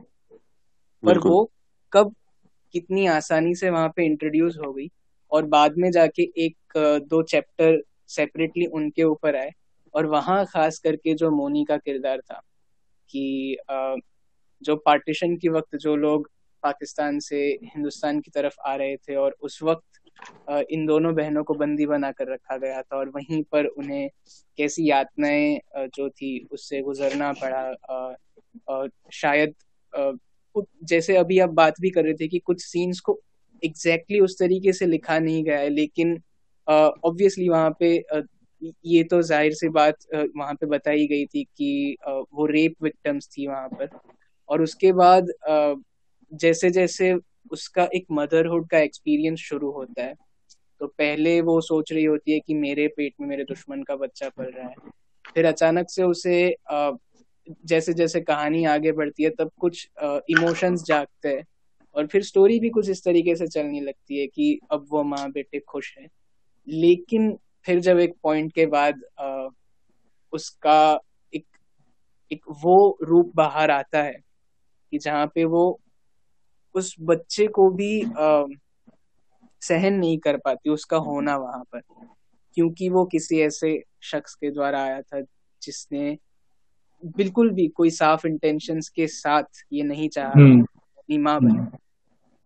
[1.02, 1.50] पर वो
[1.92, 2.14] कब
[2.74, 4.88] कितनी आसानी से वहाँ पे इंट्रोड्यूस हो गई
[5.32, 6.76] और बाद में जाके एक
[7.08, 9.50] दो चैप्टर सेपरेटली उनके ऊपर आए
[9.94, 12.40] और वहाँ खास करके जो मोनी का किरदार था
[13.10, 13.56] कि
[14.62, 16.30] जो पार्टीशन के वक्त जो लोग
[16.62, 19.95] पाकिस्तान से हिंदुस्तान की तरफ़ आ रहे थे और उस वक्त
[20.70, 24.08] इन दोनों बहनों को बंदी बनाकर रखा गया था और वहीं पर उन्हें
[24.58, 25.58] कैसी यातनाएँ
[25.94, 28.14] जो थी, उससे गुजरना पड़ा।
[28.68, 29.54] और शायद
[30.84, 33.20] जैसे अभी आप बात भी कर रहे थे कि कुछ सीन्स को
[33.62, 36.20] एग्जैक्टली exactly उस तरीके से लिखा नहीं गया है, लेकिन
[36.68, 37.94] ऑब्वियसली वहाँ पे
[38.62, 39.96] ये तो ज़ाहिर सी बात
[40.36, 43.88] वहाँ पे बताई गई थी कि वो रेप विक्टिम्स थी वहाँ पर।
[44.48, 45.32] और उसके बाद
[46.32, 47.12] जैसे जैसे
[47.52, 50.14] उसका एक मदरहुड का एक्सपीरियंस शुरू होता है।
[50.80, 54.28] तो पहले वो सोच रही होती है कि मेरे पेट में मेरे दुश्मन का बच्चा
[54.28, 54.74] पल रहा है।
[55.36, 56.56] फिर अचानक से उसे
[57.66, 59.88] जैसे जैसे कहानी आगे बढ़ती है, तब कुछ
[60.30, 61.44] इमोशंस जागते हैं।
[61.94, 65.30] और फिर स्टोरी भी कुछ इस तरीके से चलने लगती है कि अब वो माँ
[65.30, 66.06] बेटे खुश है।
[66.68, 69.00] लेकिन फिर जब एक पॉइंट के बाद
[70.32, 71.00] उसका
[71.32, 71.44] एक
[72.32, 74.20] एक वो रूप बाहर आता है
[74.92, 75.80] कि जहाँ पे वो
[76.76, 78.44] उस बच्चे को भी आ,
[79.62, 81.80] सहन नहीं कर पाती उसका होना वहाँ पर।
[82.54, 85.20] क्योंकि वो किसी ऐसे शख्स के द्वारा आया था
[85.62, 86.18] जिसने
[87.16, 90.32] बिल्कुल भी कोई साफ़ इंटेंशंस के साथ ये नहीं चाहा।
[90.98, 91.78] अपनी माँ बने।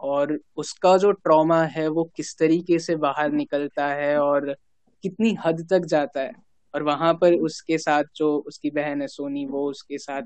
[0.00, 4.56] और उसका जो ट्रॉमा है वो किस तरीके से बाहर निकलता है और
[5.02, 6.32] कितनी हद तक जाता है।
[6.74, 10.22] और वहाँ पर उसके साथ जो उसकी बहन है सोनी वो उसके साथ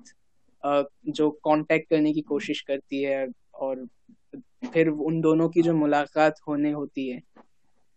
[1.08, 3.86] जो कांटेक्ट करने की कोशिश करती है और
[4.64, 7.20] फिर उन दोनों की जो मुलाकात होने होती है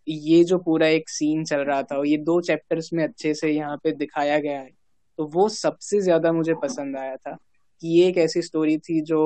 [0.06, 3.50] ये जो पूरा एक सीन चल रहा था और ये दो चैप्टर्स में अच्छे से
[3.50, 4.70] यहाँ पे दिखाया गया है
[5.18, 7.36] तो वो सबसे ज़्यादा मुझे पसंद आया था
[7.82, 9.20] कि ये एक ऐसी स्टोरी थी जो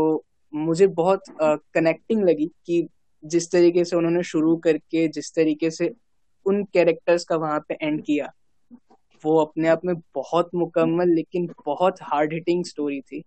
[0.53, 2.87] मुझे बहुत कनेक्टिंग uh, लगी कि
[3.23, 5.93] जिस तरीके से उन्होंने शुरू करके जिस तरीके से
[6.47, 8.31] उन कैरेक्टर्स का वहाँ पे एंड किया
[9.25, 13.23] वो अपने आप में बहुत मुकम्मल लेकिन बहुत हार्ड हिटिंग स्टोरी थी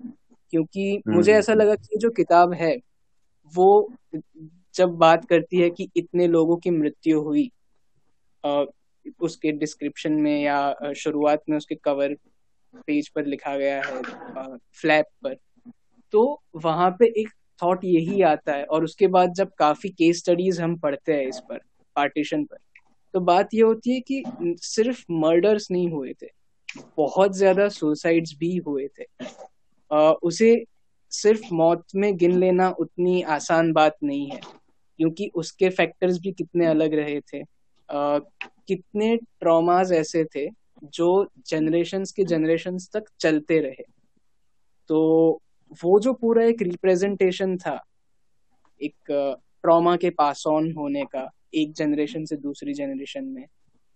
[0.53, 2.75] क्योंकि मुझे हम्म। ऐसा लगा कि जो किताब है
[3.53, 3.91] वो
[4.75, 7.51] जब बात करती है कि इतने लोगों की मृत्यु हुई
[9.19, 12.15] उसके डिस्क्रिप्शन में या शुरुआत में उसके कवर
[12.87, 14.01] पेज पर लिखा गया है
[14.81, 15.35] फ्लैप पर
[16.11, 17.29] तो वहाँ पे एक
[17.61, 21.39] थॉट यही आता है और उसके बाद जब काफ़ी केस स्टडीज़ हम पढ़ते हैं इस
[21.39, 21.57] पर
[21.95, 22.57] पार्टीशन पर
[23.13, 26.27] तो बात ये होती है कि सिर्फ़ मर्डर्स नहीं हुए थे
[26.97, 29.03] बहुत ज़्यादा सुसाइड्स भी हुए थे।
[29.91, 30.65] आ, उसे
[31.21, 34.39] सिर्फ़ मौत में गिन लेना उतनी आसान बात नहीं है
[34.99, 37.41] क्योंकि उसके फैक्टर्स भी कितने अलग रहे थे।
[37.89, 38.19] आ,
[38.67, 40.47] कितने ट्रॉमाज ऐसे थे
[40.83, 43.83] जो जनरेशन्स के जनरेशन्स तक चलते रहे।
[44.87, 44.99] तो
[45.83, 47.79] वो जो पूरा एक रिप्रेजेंटेशन था
[48.81, 48.95] एक
[49.61, 53.45] ट्रॉमा के पास ऑन होने का एक जनरेशन से दूसरी जनरेशन में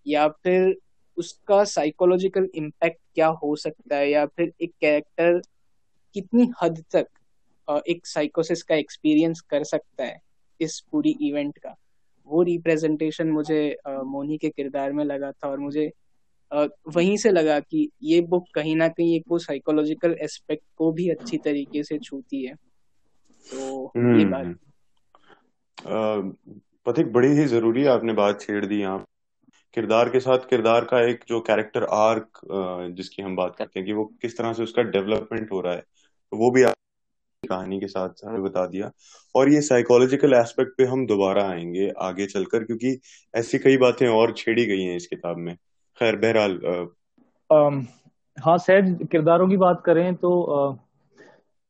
[0.08, 0.76] या फिर
[1.18, 5.42] उसका साइकोलॉजिकल इम्पैक्ट क्या हो सकता है या फिर एक कैरेक्टर
[6.14, 7.08] कितनी हद तक
[7.88, 10.20] एक साइकोसिस का एक्सपीरियंस कर सकता है
[10.62, 11.76] इस पूरी इवेंट का?
[12.28, 15.92] वो रिप्रेजेंटेशन मुझे मोनी के किरदार में लगा था और मुझे
[16.88, 21.10] वहीं से लगा कि ये बुक कहीं ना कहीं एक वो साइकोलॉजिकल एस्पेक्ट को भी
[21.10, 22.54] अच्छी तरीके से छूती है।
[23.52, 24.46] तो ये बात।
[25.88, 26.36] हम्म।
[26.86, 29.06] पथिक बड़ी ही ज़रूरी है आपने बात छेड़ दी यहाँ।
[29.74, 32.40] किरदार के साथ किरदार का एक जो कैरेक्टर आर्क
[32.96, 35.84] जिसकी हम बात करते हैं कि वो किस तरह से उसका डेवलपमेंट हो रहा है।
[36.32, 36.64] वो भी
[37.44, 38.92] कहानी के साथ हमें बता दिया।
[39.36, 43.00] और ये साइकोलॉजिकल एस्पेक्ट पे हम दोबारा आएँगे आगे चलकर, क्योंकि
[43.34, 45.56] ऐसी कई बातें और छेड़ी गई हैं इस किताब में।
[45.98, 46.60] खैर, बहरहाल
[48.38, 50.30] हाँ सहज किरदारों की बात करें तो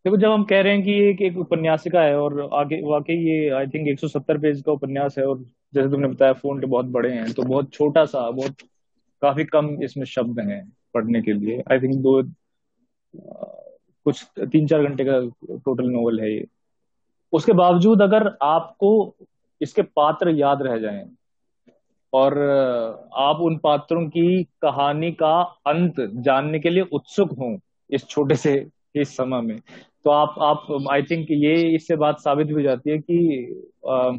[0.06, 3.50] देखो, जब हम कह रहे हैं कि एक एक उपन्यासिका है और आगे, वाकई ये
[3.50, 5.40] आई थिंक 170 पेज का उपन्यास है और
[5.74, 8.56] जैसे तुमने बताया फ़ोन बहुत बड़े हैं तो बहुत छोटा सा, बहुत
[9.22, 10.62] काफ़ी कम इसमें शब्द हैं
[10.94, 12.22] पढ़ने के लिए। आई थिंक दो
[14.10, 15.20] कुछ तीन चार घंटे का
[15.58, 16.46] टोटल नोवेल है ये।
[17.34, 18.92] उसके बावजूद अगर आपको
[19.62, 21.04] इसके पात्र याद रह जाएँ
[22.14, 22.38] और
[23.18, 27.58] आप उन पात्रों की कहानी का अंत जानने के लिए उत्सुक हों
[27.90, 28.54] इस छोटे से
[28.96, 29.60] इस समय में
[30.06, 33.18] तो आप आप आई थिंक ये इससे बात साबित हो जाती है कि
[33.88, 34.10] आ,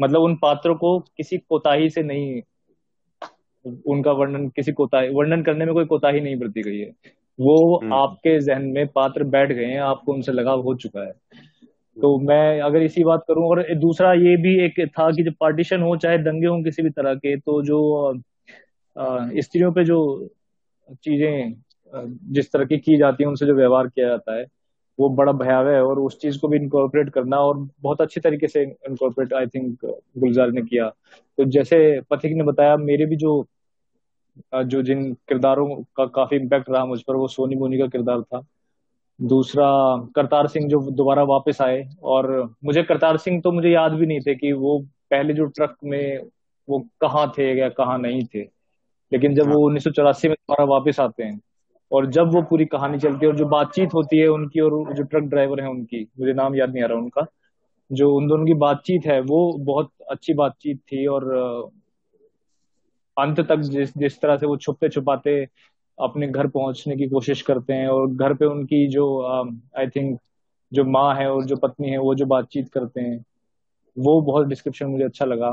[0.00, 2.42] मतलब उन पात्रों को किसी कोताही से नहीं
[3.86, 6.92] उनका वर्णन किसी कोताही वर्णन करने में कोई कोताही नहीं बरती गई है।
[7.38, 11.12] वो हम्म। आपके जहन में पात्र बैठ गए हैं आपको उनसे लगाव हो चुका है
[11.96, 15.82] तो मैं अगर इसी बात करूँ और दूसरा ये भी एक था कि जब पार्टीशन
[15.82, 17.78] हो चाहे दंगे हों किसी भी तरह के तो जो
[18.96, 19.98] स्त्रियों पे जो
[20.96, 21.54] चीज़ें
[22.32, 24.46] जिस तरह की की जाती है उनसे जो व्यवहार किया जाता है
[24.98, 28.48] वो बड़ा भयावह है और उस चीज़ को भी इनकॉर्पोरेट करना और बहुत अच्छी तरीके
[28.48, 29.84] से इनकॉर्पोरेट आई थिंक
[30.18, 30.88] गुलजार ने किया
[31.38, 31.78] तो जैसे
[32.10, 33.40] पथिक ने बताया मेरे भी जो
[34.54, 38.40] जो जिन किरदारों का काफ़ी इम्पैक्ट रहा मुझ पर वो सोनी मोनी का किरदार था।
[39.20, 39.66] दूसरा
[40.16, 42.28] करतार सिंह जो दोबारा वापस आए और
[42.64, 44.78] मुझे करतार सिंह तो मुझे याद भी नहीं थे कि वो
[45.10, 46.20] पहले जो ट्रक में
[46.68, 48.42] वो कहाँ थे या कहाँ नहीं थे।
[49.12, 51.40] लेकिन जब वो उन्नीस सौ चौरासी में दोबारा वापस आते हैं
[51.92, 55.02] और जब वो पूरी कहानी चलती है और जो बातचीत होती है उनकी और जो
[55.02, 57.26] ट्रक ड्राइवर है उनकी मुझे नाम याद नहीं आ रहा उनका
[57.90, 61.24] जो उन दोनों की बातचीत है वो बहुत अच्छी बातचीत थी और
[63.16, 65.40] अंत तक जिस जिस तरह से वो छुपते छुपाते
[65.98, 69.06] अपने घर पहुँचने की कोशिश करते हैं और घर पे उनकी जो
[69.78, 70.18] आई थिंक
[70.72, 73.24] जो माँ है और जो पत्नी है, वो जो बातचीत करते हैं,
[73.96, 75.48] वो बहुत डिस्क्रिप्शन मुझे अच्छा लगा।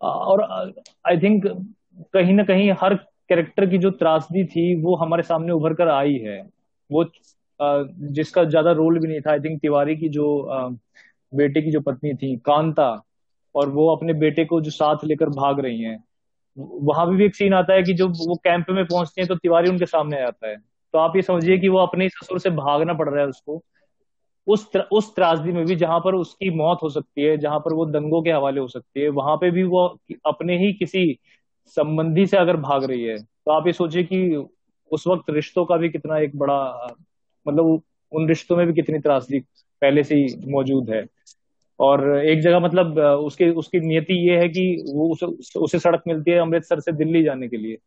[0.00, 0.42] और
[1.06, 1.46] आई थिंक
[2.14, 6.16] कहीं ना कहीं हर कैरेक्टर की जो त्रासदी थी, वो हमारे सामने उभर कर आई
[6.18, 6.40] है।
[6.90, 7.04] वो
[7.60, 10.26] जिसका ज़्यादा रोल भी नहीं था आई थिंक तिवारी की जो
[11.32, 13.02] बेटे की जो पत्नी थी, कांता,
[13.54, 16.02] और वो अपने बेटे को जो साथ लेकर भाग रही हैं।
[16.58, 19.34] वहाँ भी, भी एक सीन आता है कि जो वो कैंप में पहुँचते हैं तो
[19.34, 20.56] तिवारी उनके सामने आ जाता है।
[20.92, 23.62] तो आप ये समझिए कि वो अपने ससुर से भागना पड़ रहा है उसको।
[24.46, 27.72] उस त्र, उस त्रासदी में भी जहाँ पर उसकी मौत हो सकती है जहाँ पर
[27.72, 31.18] वो दंगों के हवाले हो सकती है वहाँ पे भी वो अपने ही किसी
[31.66, 34.46] संबंधी से अगर भाग रही है तो आप ये सोचिए कि
[34.92, 36.86] उस वक्त रिश्तों का भी कितना एक बड़ा
[37.48, 39.40] मतलब उन रिश्तों में भी कितनी त्रासदी
[39.80, 41.06] पहले से ही मौजूद है।
[41.80, 45.26] और एक जगह मतलब उसके उसकी नियति ये है कि वो उसे,
[45.58, 47.78] उसे सड़क मिलती है अमृतसर से दिल्ली जाने के लिए।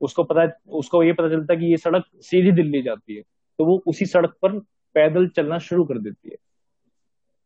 [0.00, 3.22] उसको पता उसको ये पता चलता है कि ये सड़क सीधी दिल्ली जाती है।
[3.58, 4.58] तो वो उसी सड़क पर
[4.94, 6.36] पैदल चलना शुरू कर देती है।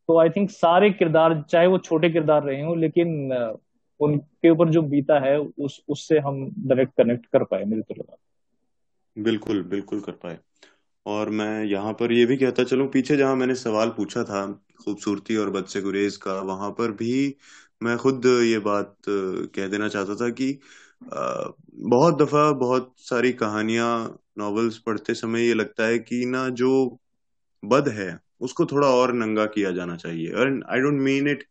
[0.09, 3.33] तो आई थिंक सारे किरदार चाहे वो छोटे किरदार रहे हो लेकिन
[4.01, 8.19] उनके ऊपर जो बीता है उस उससे हम डायरेक्ट कनेक्ट कर पाए मुझे तो
[9.19, 10.39] बिल्कुल बिल्कुल कर पाए।
[11.07, 14.47] और मैं यहाँ पर ये भी कहता चलूँ पीछे जहाँ मैंने सवाल पूछा था
[14.85, 17.13] खूबसूरती और बद से गुरेज का वहाँ पर भी
[17.83, 20.53] मैं खुद ये बात कह देना चाहता था कि
[21.05, 23.89] बहुत दफ़ा बहुत सारी कहानियाँ
[24.39, 26.71] नॉवेल्स पढ़ते समय ये लगता है कि ना जो
[27.63, 31.45] बद है उसको थोड़ा और नंगा किया जाना चाहिए। और I don't mean it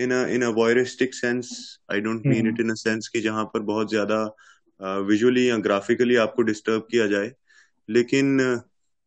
[0.00, 1.50] in in a voyeuristic sense
[1.92, 4.24] I don't mean it in a sense कि जहाँ पर बहुत ज़्यादा
[5.02, 7.32] विजुअली या ग्राफिकली आपको डिस्टर्ब किया जाए।
[7.88, 8.38] लेकिन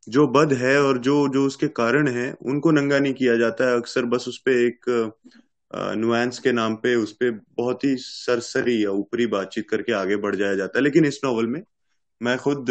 [0.08, 3.78] जो बद है और जो जो उसके कारण है, उनको नंगा नहीं किया जाता है।
[3.78, 4.90] अक्सर बस उसपे एक
[5.98, 10.36] नुआंस के नाम पे उस पर बहुत ही सरसरी या ऊपरी बातचीत करके आगे बढ़
[10.36, 11.62] जाया जाता है। लेकिन इस नॉवल में
[12.22, 12.66] मैं खुद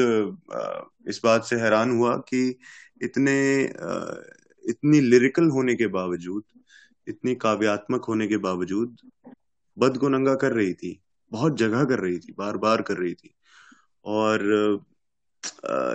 [1.08, 2.58] इस बात से हैरान हुआ कि
[3.02, 3.34] इतने
[4.64, 6.42] इतनी लिरिकल होने के बावजूद,
[7.06, 8.96] इतनी काव्यात्मक होने के बावजूद
[9.76, 11.00] बद को नंगा कर रही थी,
[11.32, 13.34] बहुत जगह कर रही थी बार बार कर रही थी।
[14.04, 14.84] और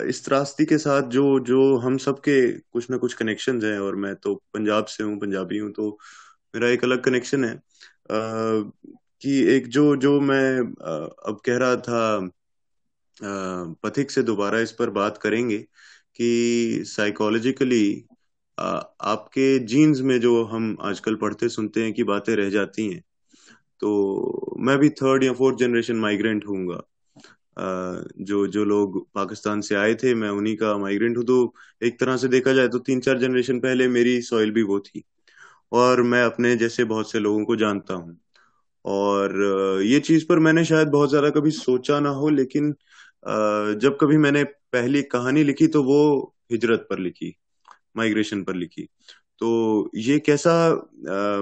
[0.09, 4.15] इस त्रास्ती के साथ जो जो हम सबके कुछ ना कुछ कनेक्शन हैं और मैं
[4.15, 5.89] तो पंजाब से हूँ, पंजाबी हूँ तो
[6.53, 7.55] मेरा एक अलग कनेक्शन है।
[9.21, 10.59] कि एक जो जो मैं
[11.25, 12.01] अब कह रहा था
[13.83, 15.57] पथिक से दोबारा इस पर बात करेंगे
[16.15, 17.83] कि साइकोलॉजिकली
[18.57, 23.01] आपके जीन्स में जो हम आजकल पढ़ते सुनते हैं कि बातें रह जाती हैं
[23.81, 26.81] तो मैं भी थर्ड या फोर्थ जनरेशन माइग्रेंट हूँगा
[27.59, 32.17] जो जो लोग पाकिस्तान से आए थे, मैं उन्हीं का माइग्रेंट हूँ तो एक तरह
[32.17, 35.03] से देखा जाए तो तीन चार जनरेशन पहले मेरी सॉइल भी वो थी।
[35.71, 38.17] और मैं अपने जैसे बहुत से लोगों को जानता हूँ।
[38.85, 42.73] और ये चीज़ पर मैंने शायद बहुत ज़्यादा कभी सोचा ना हो, लेकिन
[43.75, 44.43] जब कभी मैंने
[44.73, 47.35] पहली कहानी लिखी तो वो हिजरत पर लिखी
[47.97, 48.87] माइग्रेशन पर लिखी।
[49.41, 49.49] तो
[49.95, 50.53] ये कैसा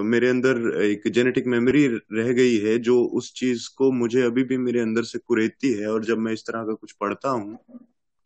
[0.04, 4.56] मेरे अंदर एक जेनेटिक मेमोरी रह गई है जो उस चीज़ को मुझे अभी भी
[4.58, 7.58] मेरे अंदर से कुरेदती है और जब मैं इस तरह का कुछ पढ़ता हूँ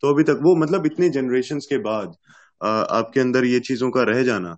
[0.03, 2.15] तो अभी तक वो मतलब इतने जनरेशन के बाद
[2.61, 4.51] आपके अंदर ये चीज़ों का रह जाना।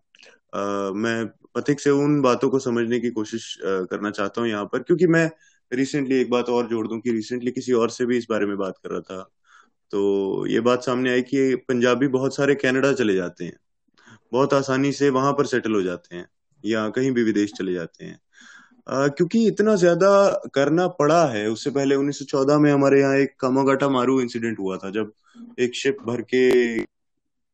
[0.55, 4.83] आ, मैं पथिक से उन बातों को समझने की कोशिश करना चाहता हूँ यहाँ पर
[4.83, 5.31] क्योंकि मैं
[5.73, 8.57] रिसेंटली एक बात और जोड़ दूँ कि रिसेंटली किसी और से भी इस बारे में
[8.59, 9.23] बात कर रहा था।
[9.93, 13.57] तो ये बात सामने आई कि पंजाबी बहुत सारे कनाडा चले जाते हैं।
[14.35, 16.27] बहुत आसानी से वहाँ पर सेटल हो जाते हैं
[16.65, 18.19] या कहीं भी विदेश चले जाते हैं।
[18.89, 20.09] आ, क्योंकि इतना ज़्यादा
[20.55, 24.91] करना पड़ा है उससे पहले 1914 में हमारे यहाँ एक कामागाटा मारू इंसिडेंट हुआ था
[24.91, 25.13] जब
[25.59, 26.49] एक शिप भर के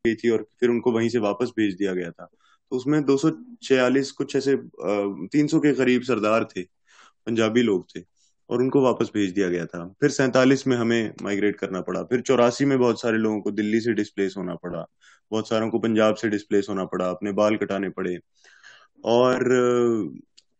[0.04, 2.24] गई थी और फिर उनको वहीं से वापस भेज दिया गया था।
[2.72, 4.56] तो उसमें 246 कुछ ऐसे
[5.28, 6.62] तीन सौ के करीब सरदार थे
[7.26, 8.00] पंजाबी लोग थे।
[8.50, 12.20] और उनको वापस भेज दिया गया था। फिर सैतालीस में हमें माइग्रेट करना पड़ा। फिर
[12.20, 14.84] चौरासी में बहुत सारे लोगों को दिल्ली से डिस्प्लेस होना पड़ा।
[15.32, 18.18] बहुत सारों को पंजाब से डिस्प्लेस होना पड़ा, अपने बाल कटाने पड़े।
[19.04, 19.44] और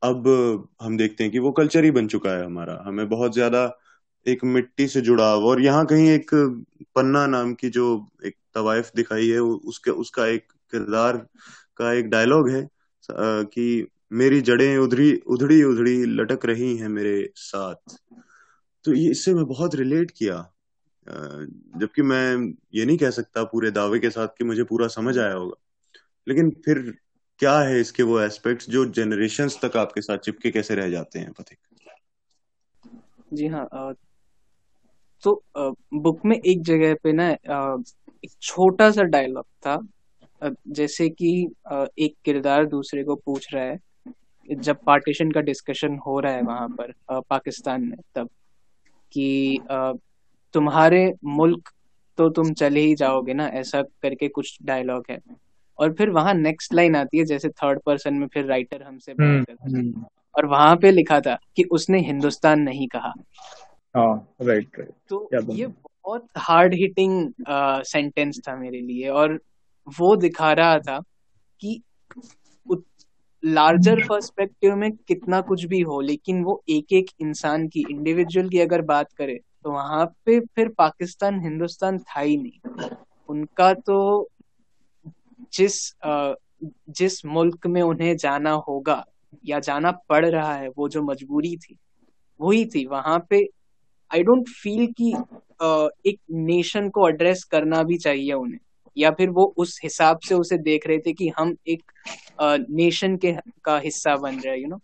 [0.03, 0.29] अब
[0.83, 3.71] हम देखते हैं कि वो कल्चर ही बन चुका है हमारा। हमें बहुत ज़्यादा
[4.27, 6.31] एक मिट्टी से जुड़ाव और यहाँ कहीं एक
[6.95, 7.87] पन्ना नाम की जो
[8.27, 11.17] एक तवाइफ दिखाई है उसके, उसका एक किरदार
[11.77, 12.69] का एक डायलॉग है
[13.11, 17.75] कि मेरी जड़ें उधड़ी उधड़ी उधड़ी लटक रही हैं मेरे साथ।
[18.85, 20.37] तो ये, इससे मैं बहुत रिलेट किया।
[21.77, 25.33] जबकि मैं ये नहीं कह सकता पूरे दावे के साथ कि मुझे पूरा समझ आया
[25.33, 25.57] होगा।
[26.29, 26.79] लेकिन फिर
[27.39, 31.33] क्या है इसके वो एस्पेक्ट्स जो जनरेशन तक आपके साथ चिपके कैसे रह जाते हैं,
[31.33, 31.59] पथिक?
[33.33, 33.95] जी हाँ
[35.23, 35.45] तो
[35.95, 39.79] बुक में एक जगह पे ना एक छोटा सा डायलॉग था।
[40.69, 41.43] जैसे कि
[41.99, 43.79] एक किरदार दूसरे को पूछ रहा है।
[44.55, 48.29] जब पार्टीशन का डिस्कशन हो रहा है वहाँ पर पाकिस्तान में तब
[49.13, 49.59] कि
[50.55, 51.71] तुम्हारे मुल्क
[52.19, 55.19] तो तुम चले ही जाओगे ना ऐसा करके कुछ डायलॉग है।
[55.79, 59.29] और फिर वहाँ नेक्स्ट लाइन आती है जैसे थर्ड पर्सन में फिर राइटर हमसे बात
[59.29, 60.05] हम्म, करता है। हम्म।
[60.37, 63.13] और वहाँ पे लिखा था कि उसने हिंदुस्तान नहीं कहा।
[63.95, 67.33] राइट राइट तो ये बहुत हार्ड हिटिंग
[67.85, 69.41] सेंटेंस था मेरे लिए। और
[69.99, 70.99] वो दिखा रहा था
[71.61, 71.81] कि
[73.43, 78.59] लार्जर पर्सपेक्टिव में कितना कुछ भी हो, लेकिन वो एक एक इंसान की इंडिविजुअल की
[78.61, 82.89] अगर बात करे तो वहाँ पे फिर पाकिस्तान, हिंदुस्तान था ही नहीं।
[83.29, 84.29] उनका तो
[85.53, 85.79] जिस
[86.91, 89.05] जिस मुल्क में उन्हें जाना होगा,
[89.45, 91.77] या जाना पड़ रहा है, वो जो मजबूरी थी,
[92.41, 93.47] वही थी। वहाँ पे
[94.11, 95.11] आई डोंट फील कि
[96.11, 98.59] एक नेशन को एड्रेस करना भी चाहिए उन्हें।
[98.97, 101.93] या फिर वो उस हिसाब से उसे देख रहे थे कि हम एक
[102.71, 103.35] नेशन के
[103.65, 104.81] का हिस्सा बन रहे यू नो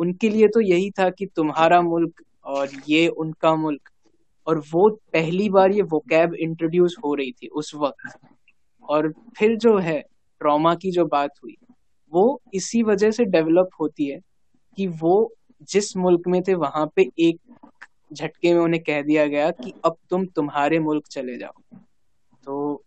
[0.00, 3.90] उनके लिए तो यही था कि तुम्हारा मुल्क और ये उनका मुल्क।
[4.46, 8.16] और वो पहली बार ये वो कैब इंट्रोड्यूस हो रही थी उस वक्त।
[8.88, 10.00] और फिर जो है
[10.40, 11.56] ट्रॉमा की जो बात हुई,
[12.12, 14.18] वो इसी वजह से डेवलप होती है
[14.78, 15.32] कि वो
[15.70, 17.40] जिस मुल्क में थे, वहाँ पे एक
[18.10, 21.60] झटके में उन्हें कह दिया गया कि अब तुम तुम्हारे मुल्क चले जाओ।
[22.44, 22.83] तो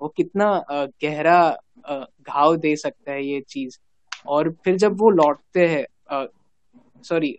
[0.00, 1.38] वो कितना गहरा
[1.88, 3.78] घाव दे सकता है ये चीज़।
[4.26, 6.26] और फिर जब वो लौटते हैं
[7.04, 7.36] सॉरी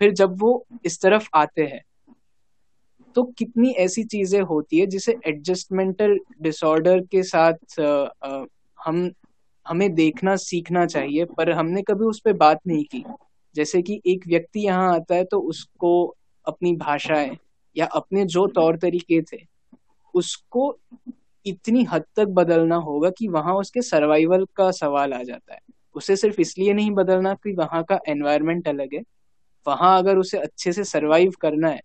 [0.00, 1.82] फिर जब वो इस तरफ़ आते हैं
[3.16, 7.80] तो कितनी ऐसी चीज़ें होती है जिसे एडजस्टमेंटल डिसऑर्डर के साथ
[8.78, 9.10] हम,
[9.66, 13.04] हमें देखना, सीखना चाहिए, पर हमने कभी उस पर बात नहीं की।
[13.54, 15.92] जैसे कि एक व्यक्ति यहाँ आता है तो उसको
[16.46, 17.36] अपनी भाषाएँ
[17.76, 19.38] या अपने जो तौर तरीके थे,
[20.14, 20.70] उसको
[21.48, 25.60] इतनी हद तक बदलना होगा कि वहाँ उसके सर्वाइवल का सवाल आ जाता है।
[25.96, 29.02] उसे सिर्फ़ इसलिए नहीं बदलना कि वहाँ का एनवायरमेंट अलग है।
[29.66, 31.80] वहाँ अगर उसे अच्छे से सरवाइव करना है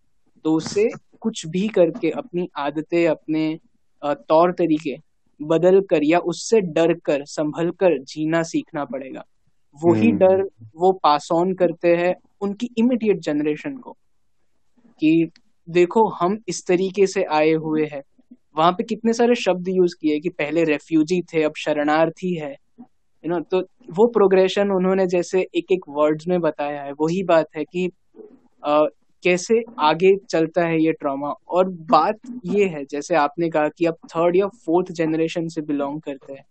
[0.45, 0.89] तो उसे
[1.21, 3.59] कुछ भी करके अपनी आदतें अपने
[4.01, 4.95] तौर तरीके
[5.39, 9.23] बदल कर या उससे डर कर संभल कर जीना सीखना पड़ेगा।
[9.75, 10.43] वही हम्म। डर
[10.75, 13.91] वो पास ऑन करते हैं उनकी इमीडिएट जनरेशन को
[14.99, 15.29] कि
[15.67, 18.01] देखो हम इस तरीके से आए हुए हैं।
[18.55, 23.29] वहाँ पे कितने सारे शब्द यूज़ किए कि पहले रेफ्यूजी थे अब शरणार्थी है। यू
[23.29, 27.63] नो तो वो प्रोग्रेशन उन्होंने जैसे एक एक वर्ड्स में बताया है। वही बात है
[27.63, 27.89] कि
[28.63, 28.85] आ,
[29.23, 33.95] कैसे आगे चलता है ये ट्रॉमा और बात ये है जैसे आपने कहा कि आप
[34.09, 36.45] थर्ड या फोर्थ जनरेशन से बिलोंग करते हैं।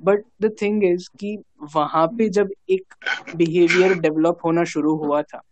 [0.00, 1.36] बट द थिंग इज़ कि
[1.74, 2.94] वहाँ पे जब एक
[3.36, 5.42] बिहेवियर डेवलप होना शुरू हुआ था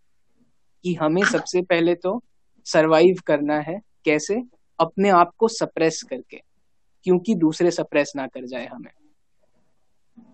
[0.85, 2.21] कि हमें सबसे पहले तो
[2.67, 4.43] सरवाइव करना है कैसे?
[4.81, 6.41] अपने आप को सप्रेस करके
[7.07, 8.93] क्योंकि दूसरे सप्रेस ना कर जाए हमें।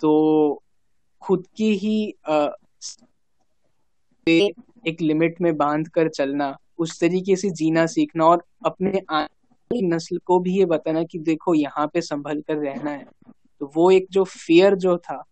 [0.01, 0.62] तो
[1.22, 2.49] खुद की ही आ,
[4.26, 9.03] एक लिमिट में बाँध कर चलना उस तरीके से जीना सीखना और अपने
[9.70, 13.07] नस्ल को भी ये बताना कि देखो यहाँ पे संभल कर रहना है।
[13.61, 15.22] तो वो एक जो फियर जो था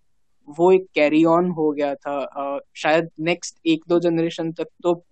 [0.48, 5.04] वो एक कैरी ऑन हो गया था। आ, शायद नेक्स्ट एक दो जनरेशन तक तो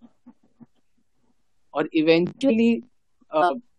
[1.74, 2.72] और इवेंचुअली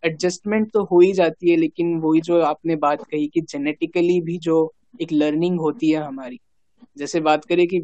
[0.03, 4.37] एडजस्टमेंट तो हो ही जाती है, लेकिन वही जो आपने बात कही कि जेनेटिकली भी
[4.39, 6.39] जो एक लर्निंग होती है हमारी।
[6.97, 7.81] जैसे बात करें कि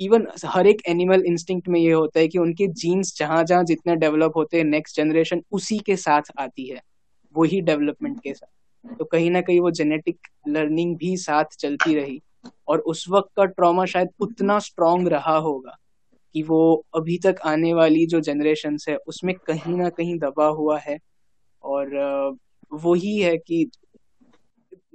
[0.00, 3.96] इवन हर एक एनिमल इंस्टिंक्ट में ये होता है कि उनके जीन्स जहाँ जहाँ जितने
[3.96, 6.80] डेवलप होते हैं नेक्स्ट जनरेशन उसी के साथ आती है,
[7.34, 10.18] वही डेवलपमेंट के साथ। तो कहीं ना कहीं वो जेनेटिक
[10.48, 12.20] लर्निंग भी साथ चलती रही,
[12.68, 15.76] और उस वक्त का ट्रॉमा शायद उतना स्ट्रांग रहा होगा।
[16.34, 20.78] कि वो अभी तक आने वाली जो जनरेशन है उसमें कहीं ना कहीं दबा हुआ
[20.78, 20.98] है।
[21.64, 21.96] और
[22.72, 23.66] वो ही है कि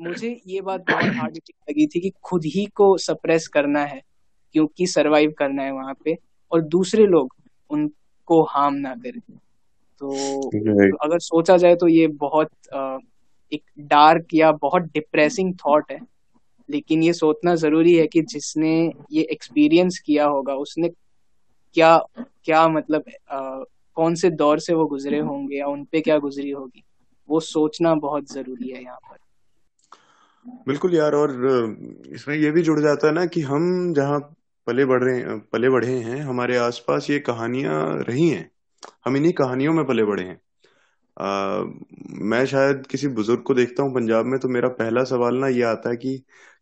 [0.01, 1.37] मुझे ये बात बहुत हार्ड
[1.69, 4.01] लगी थी कि खुद ही को सप्रेस करना है
[4.53, 6.17] क्योंकि सरवाइव करना है वहाँ पे
[6.51, 7.33] और दूसरे लोग
[7.69, 9.19] उनको हार्म ना करें।
[10.01, 10.49] तो
[11.03, 12.49] अगर सोचा जाए तो ये बहुत
[13.51, 15.99] एक डार्क या बहुत डिप्रेसिंग थॉट है।
[16.69, 18.71] लेकिन ये सोचना ज़रूरी है कि जिसने
[19.11, 20.89] ये एक्सपीरियंस किया होगा उसने
[21.77, 21.97] क्या
[22.45, 23.39] क्या मतलब आ,
[23.97, 26.83] कौन से दौर से वो गुजरे होंगे या उनपे क्या गुजरी होगी?
[27.29, 29.17] वो सोचना बहुत ज़रूरी है यहाँ पर।
[30.67, 31.31] बिल्कुल यार और
[32.13, 34.19] इसमें ये भी जुड़ जाता है ना कि हम जहाँ
[34.67, 38.49] पले बढ़ रहे पले बढ़े हैं हमारे आसपास ये कहानियाँ रही हैं।
[39.05, 40.39] हम इन्हीं कहानियों में पले बढ़े हैं।
[41.17, 41.63] आ,
[42.21, 45.63] मैं शायद किसी बुज़ुर्ग को देखता हूँ पंजाब में तो मेरा पहला सवाल ना ये
[45.63, 46.17] आता है कि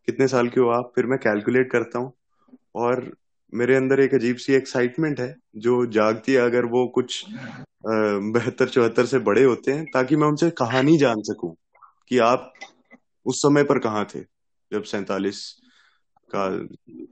[0.07, 0.91] कितने साल के हो आप?
[0.95, 2.13] फिर मैं कैलकुलेट करता हूँ।
[2.76, 3.11] और
[3.54, 7.24] मेरे अंदर एक अजीब सी एक्साइटमेंट है, जो जागती है अगर वो कुछ
[7.86, 11.56] बहत्तर चौहत्तर से बड़े होते हैं, ताकि मैं उनसे कहानी जान सकूँ
[12.10, 12.54] कि आप
[13.26, 14.20] उस समय पर कहाँ थे,
[14.72, 15.41] जब सैतालीस
[16.30, 16.50] का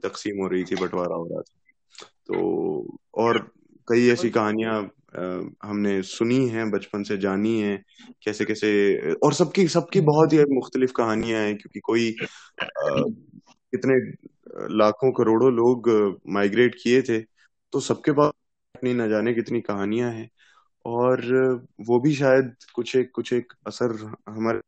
[0.04, 3.38] तकसीम हो रही थी, बंटवारा हो रहा था। तो और
[3.88, 4.80] कई ऐसी कहानियाँ
[5.64, 7.76] हमने सुनी हैं, बचपन से जानी है
[8.24, 12.10] कैसे कैसे और सबकी सबकी बहुत ही मुख्तलिफ़ कहानियाँ हैं, क्योंकि कोई
[12.62, 13.98] कितने
[14.70, 15.88] लाखों करोड़ों लोग
[16.28, 17.20] माइग्रेट किए थे
[17.72, 18.32] तो सबके पास
[18.74, 20.28] अपनी न जाने कितनी कहानियाँ हैं।
[20.84, 21.22] और
[21.80, 23.92] वो भी शायद कुछ एक कुछ एक असर
[24.28, 24.60] हमारे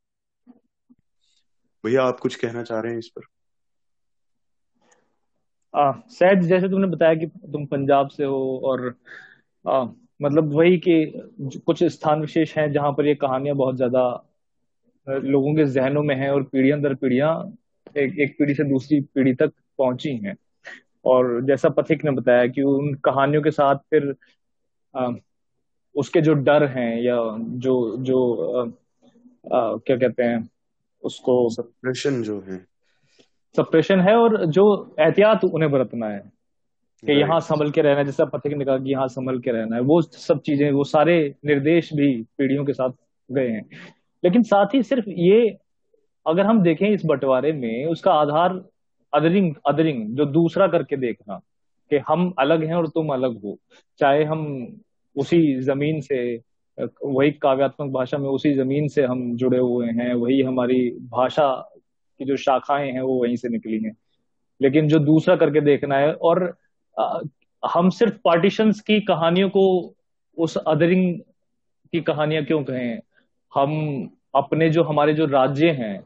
[1.84, 3.22] भैया आप कुछ कहना चाह रहे हैं इस पर?
[6.12, 8.94] शायद जैसे तुमने बताया कि तुम पंजाब से हो और
[9.64, 9.84] आ,
[10.22, 11.12] मतलब वही कि
[11.66, 14.02] कुछ स्थान विशेष हैं जहाँ पर ये कहानियाँ बहुत ज़्यादा
[15.08, 17.32] लोगों के जहनों में है और पीढ़ियाँ दर पीढ़ियाँ
[17.96, 20.36] एक, एक पीढ़ी से दूसरी पीढ़ी तक पहुँची हैं।
[21.04, 24.14] और जैसा पथिक ने बताया कि उन कहानियों के साथ फिर
[24.94, 25.10] आ,
[25.94, 28.18] उसके जो डर हैं या जो जो
[28.56, 30.48] आ, आ, क्या कहते हैं
[31.02, 32.58] उसको सप्रेशन जो है।
[33.56, 36.18] सप्रेशन है और जो एहतियात उन्हें बरतना है
[37.02, 39.76] कि यहाँ संभल के रहना है। जैसा पथिक ने कहा कि यहाँ संभल के रहना
[39.76, 42.90] है। वो सब चीज़ें वो सारे निर्देश भी पीढ़ियों के साथ
[43.30, 43.62] गए हैं।
[44.24, 45.56] लेकिन साथ ही सिर्फ़ ये
[46.26, 48.54] अगर हम देखें इस बंटवारे में उसका आधार
[49.14, 51.40] अदरिंग अदरिंग जो दूसरा करके देखना
[51.90, 53.58] कि हम अलग हैं और तुम अलग हो।
[53.98, 54.72] चाहे हम
[55.16, 56.40] उसी ज़मीन से,
[57.04, 61.70] वही काव्यात्मक भाषा में उसी ज़मीन से हम जुड़े हुए हैं, वही हमारी भाषा
[62.18, 63.96] की जो शाखाएँ हैं वो वहीं से निकली हैं।
[64.62, 66.56] लेकिन जो दूसरा करके देखना है और
[67.66, 69.94] हम सिर्फ़ पार्टीशंस की कहानियों को
[70.38, 71.20] उस अदरिंग
[71.92, 73.00] की कहानियाँ क्यों कहें?
[73.54, 73.70] हम
[74.34, 76.04] अपने जो, हमारे जो राज्य हैं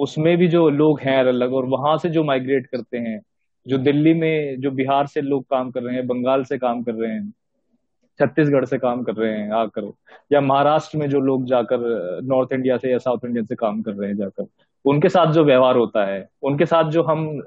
[0.00, 3.20] उसमें भी जो लोग हैं अलग अलग, और वहाँ से जो माइग्रेट करते हैं,
[3.66, 6.94] जो दिल्ली में, जो बिहार से लोग काम कर रहे हैं, बंगाल से काम कर
[6.94, 7.32] रहे हैं,
[8.20, 9.92] छत्तीसगढ़ से काम कर रहे हैं आकर,
[10.32, 11.78] या महाराष्ट्र में जो लोग जाकर
[12.24, 14.46] नॉर्थ इंडिया से या साउथ इंडिया से काम कर रहे हैं जाकर,
[14.84, 17.40] उनके साथ जो व्यवहार होता है, उनके साथ जो हम,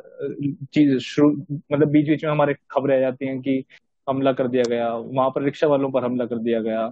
[0.74, 1.30] चीज़ शुरू
[1.72, 3.64] मतलब बीच बीच में हमारे खबरें आ जाती हैं कि
[4.10, 6.92] हमला कर दिया गया, वहाँ पर रिक्शा वालों पर हमला कर दिया गया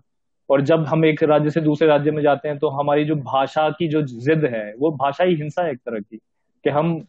[0.52, 3.70] और जब हम एक राज्य से दूसरे राज्य में जाते हैं तो हमारी जो भाषा
[3.70, 6.18] की जो जिद है वो भाषा ही हिंसा है एक तरह की
[6.64, 7.06] कि हम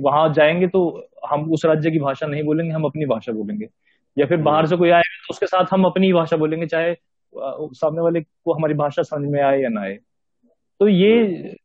[0.00, 3.68] वहाँ जाएँगे तो हम उस राज्य की भाषा नहीं बोलेंगे हम अपनी भाषा बोलेंगे।
[4.16, 6.94] या फिर बाहर से कोई आएगा तो उसके साथ हम अपनी भाषा बोलेंगे चाहे
[7.34, 9.98] सामने वाले को हमारी भाषा समझ में आए या ना आए।
[10.80, 11.22] तो ये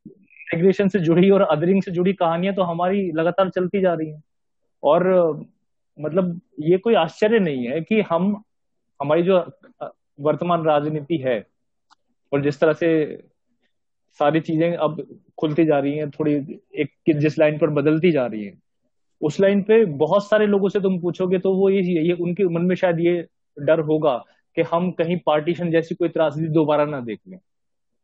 [0.07, 4.23] माइग्रेशन से जुड़ी और अदरिंग से जुड़ी कहानियाँ तो हमारी लगातार चलती जा रही हैं।
[4.84, 5.03] और
[6.01, 8.43] मतलब ये कोई आश्चर्य नहीं है कि हम
[9.01, 9.39] हमारी जो
[10.20, 11.47] वर्तमान राजनीति है
[12.34, 12.89] और जिस तरह से
[14.20, 16.34] सारी चीज़ें अब खुलती जा रही हैं थोड़ी
[16.76, 18.53] एक जिस लाइन पर बदलती जा रही है
[19.22, 22.61] उस लाइन पे बहुत सारे लोगों से तुम पूछोगे तो वो ये ये उनके मन
[22.61, 23.28] में शायद ये
[23.59, 24.24] डर होगा
[24.55, 27.39] कि हम कहीं पार्टीशन जैसी कोई त्रासदी दोबारा ना देख लें।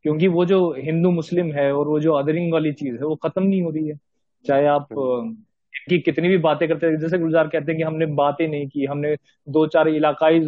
[0.03, 3.43] क्योंकि वो जो हिंदू मुस्लिम है और वो जो अदरिंग वाली चीज़ है वो खत्म
[3.43, 3.99] नहीं हो रही है।
[4.45, 4.88] चाहे आप
[5.88, 8.86] की कितनी भी बातें करते हैं जैसे गुलजार कहते हैं कि हमने बातें नहीं की
[8.86, 9.16] हमने
[9.49, 10.39] दो चार इलाकाई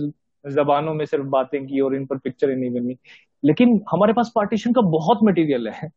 [0.52, 2.98] जबानों में सिर्फ़ बातें की और इन पर पिक्चरें नहीं बनी।
[3.44, 5.90] लेकिन हमारे पास पार्टीशन का बहुत मटेरियल है।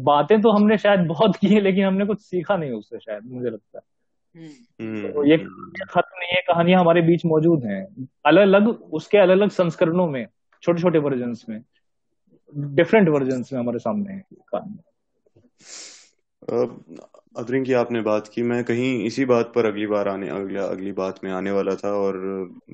[0.00, 3.50] बातें तो हमने शायद बहुत की है लेकिन हमने कुछ सीखा नहीं उससे शायद मुझे
[3.50, 3.82] लगता है।
[4.36, 5.38] हम्म। तो ये
[5.90, 10.26] खत्म नहीं है कहानियाँ हमारे बीच मौजूद हैं। अलग अलग उसके अलग अलग संस्करणों में
[10.62, 11.62] छोटे छोटे वर्जन में
[12.74, 14.78] डिफरेंट वर्जन में हमारे सामने है कहानी
[16.42, 20.92] अदरिंग की आपने बात की, मैं कहीं इसी बात पर अगली बार आने, अगला, अगली
[20.92, 22.18] बात में आने वाला था और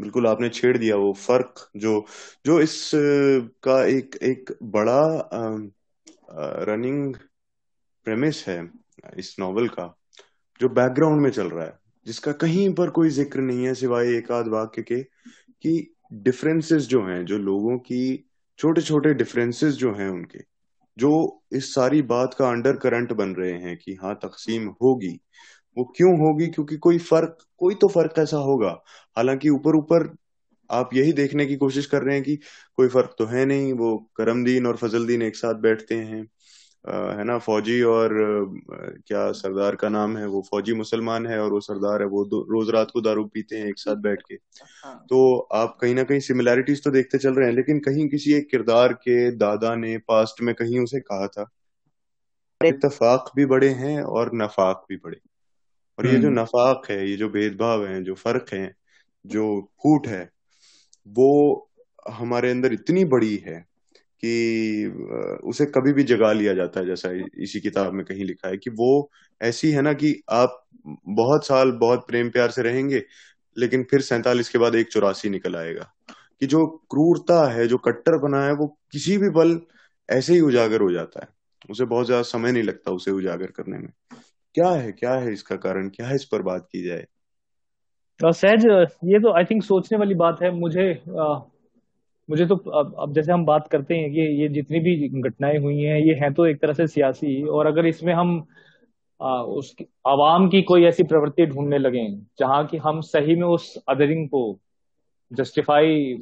[0.01, 2.05] बिल्कुल आपने छेड़ दिया वो फ़र्क जो
[2.47, 5.29] जो इस का एक एक बड़ा
[6.65, 7.15] रनिंग
[8.07, 8.59] प्रेमिस है
[9.19, 9.95] इस नॉवल का,
[10.61, 14.31] जो बैकग्राउंड में चल रहा है, जिसका कहीं पर कोई ज़िक्र नहीं है सिवाय एक
[14.33, 20.09] आध वाक्य के, कि डिफरेंसेस जो हैं, जो लोगों की छोटे छोटे डिफरेंसेस जो हैं
[20.09, 20.39] उनके
[20.99, 25.19] जो इस सारी बात का अंडर करंट बन रहे हैं कि हाँ तकसीम होगी।
[25.77, 26.47] वो क्यों होगी?
[26.49, 28.71] क्योंकि कोई फ़र्क, कोई तो फ़र्क ऐसा होगा।
[29.17, 30.15] हालाँकि ऊपर ऊपर
[30.71, 32.37] आप यही देखने की कोशिश कर रहे हैं कि
[32.77, 36.27] कोई फ़र्क तो है नहीं। वो करमदीन और फजलदीन एक साथ बैठते हैं।
[36.87, 38.13] है ना फौजी और
[39.07, 42.71] क्या सरदार का नाम है वो फौजी मुसलमान है और वो सरदार है वो रोज
[42.71, 46.21] रात को दारू पीते हैं एक साथ बैठ के हाँ। तो आप कहीं ना कहीं
[46.21, 50.43] सिमिलैरिटीज तो देखते चल रहे हैं लेकिन कहीं किसी एक किरदार के दादा ने पास्ट
[50.43, 51.51] में कहीं उसे कहा था
[52.61, 55.21] इतफाक भी बड़े हैं और नफाक भी बड़े
[55.99, 58.75] और ये जो हम्म। नफाक है ये जो भेदभाव है जो फ़र्क है
[59.25, 59.47] जो
[59.83, 60.29] फूट है
[61.07, 61.31] वो
[62.11, 63.65] हमारे अंदर इतनी बड़ी है
[64.25, 68.57] कि उसे कभी भी जगा लिया जाता है, जैसा इसी किताब में कहीं लिखा है
[68.57, 69.11] कि वो
[69.41, 70.63] ऐसी है ना कि आप
[71.09, 73.03] बहुत साल बहुत प्रेम प्यार से रहेंगे,
[73.57, 75.93] लेकिन फिर सैतालीस के बाद एक चौरासी निकल आएगा।
[76.41, 79.61] कि जो क्रूरता है, जो कट्टर बना है, वो किसी भी पल
[80.09, 81.29] ऐसे ही उजागर हो जाता है।
[81.71, 83.89] उसे बहुत ज़्यादा समय नहीं लगता उसे उजागर करने में।
[84.55, 85.89] क्या है क्या है इसका कारण?
[85.89, 87.07] क्या है इस पर बात की जाए?
[88.21, 88.65] सहज,
[89.05, 90.93] ये तो आई थिंक सोचने वाली बात है। मुझे
[92.31, 95.81] मुझे तो अब, अब जैसे हम बात करते हैं कि ये जितनी भी घटनाएँ हुई
[95.83, 98.47] हैं ये हैं तो एक तरह से सियासी और अगर इसमें हम
[99.21, 102.07] आ, उस आवाम की कोई ऐसी प्रवृत्ति ढूँढने लगे
[102.39, 104.59] जहाँ कि हम सही में उस अदरिंग को
[105.33, 106.17] जस्टिफाई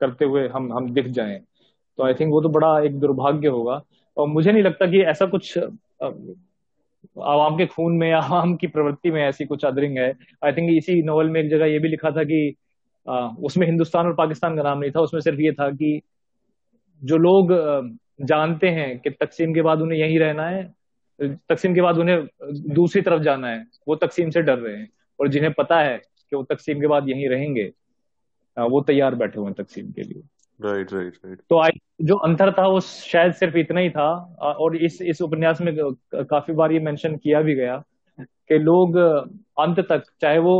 [0.00, 1.38] करते हुए हम हम दिख जाएँ
[1.98, 3.82] तो आई थिंक वो तो बड़ा एक दुर्भाग्य होगा।
[4.16, 5.58] और मुझे नहीं लगता कि ऐसा कुछ
[7.22, 10.12] आवाम के खून में आवाम की प्रवृत्ति में ऐसी कुछ अदरिंग है।
[10.44, 12.54] आई थिंक इसी नॉवल में एक जगह ये भी लिखा था कि
[13.40, 16.00] उसमें हिंदुस्तान और पाकिस्तान का नाम नहीं था उसमें सिर्फ़ ये था कि
[17.02, 17.52] जो लोग
[18.22, 20.62] जानते हैं कि तकसीम के बाद उन्हें यहीं रहना है
[21.20, 22.26] तकसीम के बाद उन्हें
[22.74, 24.88] दूसरी तरफ़ जाना है वो तकसीम से डर रहे हैं।
[25.18, 27.64] और जिन्हें पता है कि वो तकसीम के बाद यहीं रहेंगे
[28.56, 30.22] वो तैयार बैठे हुए हैं तकसीम के लिए।
[30.60, 34.08] राइट राइट राइट तो आई जो अंतर था वो शायद सिर्फ़ इतना ही था
[34.60, 35.74] और इस इस उपन्यास में
[36.14, 37.76] काफ़ी बार ये मेंशन किया भी गया
[38.18, 40.54] कि लोग अंत तक चाहे वो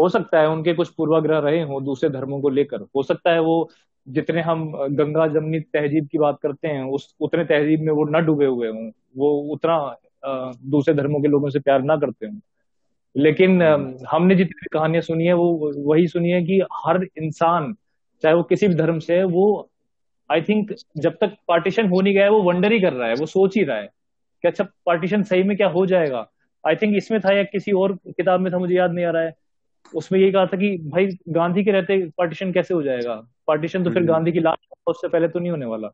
[0.00, 3.40] हो सकता है उनके कुछ पूर्वाग्रह रहे हो दूसरे धर्मों को लेकर। हो सकता है
[3.40, 3.68] वो
[4.08, 8.24] जितने हम गंगा जमनी तहजीब की बात करते हैं, उस, उतने तहजीब में वो न
[8.26, 9.96] डूबे हुए हों। वो उतना
[10.64, 12.38] दूसरे धर्मों के लोगों से प्यार ना करते हों।
[13.16, 13.62] लेकिन
[14.10, 17.74] हमने जितनी कहानियाँ सुनी है, वो वही सुनी है कि हर इंसान,
[18.22, 19.70] चाहे वो किसी भी धर्म से है, वो
[20.30, 23.14] आई थिंक जब तक पार्टीशन हो नहीं गया है, वो वंडर ही कर रहा है,
[23.14, 23.86] वो सोच ही रहा है
[24.42, 26.26] कि अच्छा पार्टीशन सही में क्या हो जाएगा?
[26.64, 29.22] आई थिंक इसमें था या किसी और किताब में था, मुझे याद नहीं आ रहा
[29.22, 29.34] है।
[29.94, 33.14] उसमें यही कहा था कि भाई गांधी के रहते पार्टीशन कैसे हो जाएगा?
[33.46, 35.88] पार्टीशन तो फिर हम्म। गांधी की लाश उससे पहले तो नहीं होने वाला।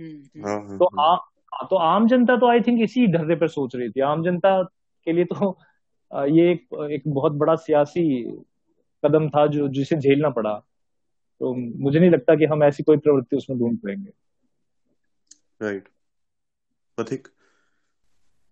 [0.00, 1.16] हम्म, हाँ, हाँ, तो हाँ।
[1.54, 4.62] आ, तो आम जनता तो आई थिंक इसी ढर्रे पर सोच रही थी। आम जनता
[5.04, 5.58] के लिए तो
[6.14, 8.22] ये एक, एक बहुत बड़ा सियासी
[9.04, 10.54] कदम था जो जिसे झेलना पड़ा।
[11.40, 14.10] तो मुझे नहीं लगता कि हम ऐसी कोई प्रवृत्ति उसमें ढूंढ पाएँगे।
[15.62, 15.88] राइट
[16.98, 17.28] पथिक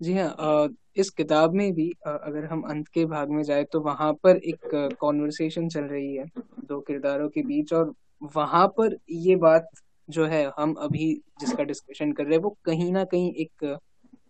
[0.00, 4.12] जी हाँ इस किताब में भी अगर हम अंत के भाग में जाए तो वहाँ
[4.14, 6.24] पर एक कॉन्वर्सेशन चल रही है
[6.68, 7.92] दो किरदारों के बीच और
[8.34, 9.68] वहाँ पर ये बात
[10.08, 13.78] जो है हम अभी जिसका डिस्कशन कर रहे हैं वो कहीं ना कहीं एक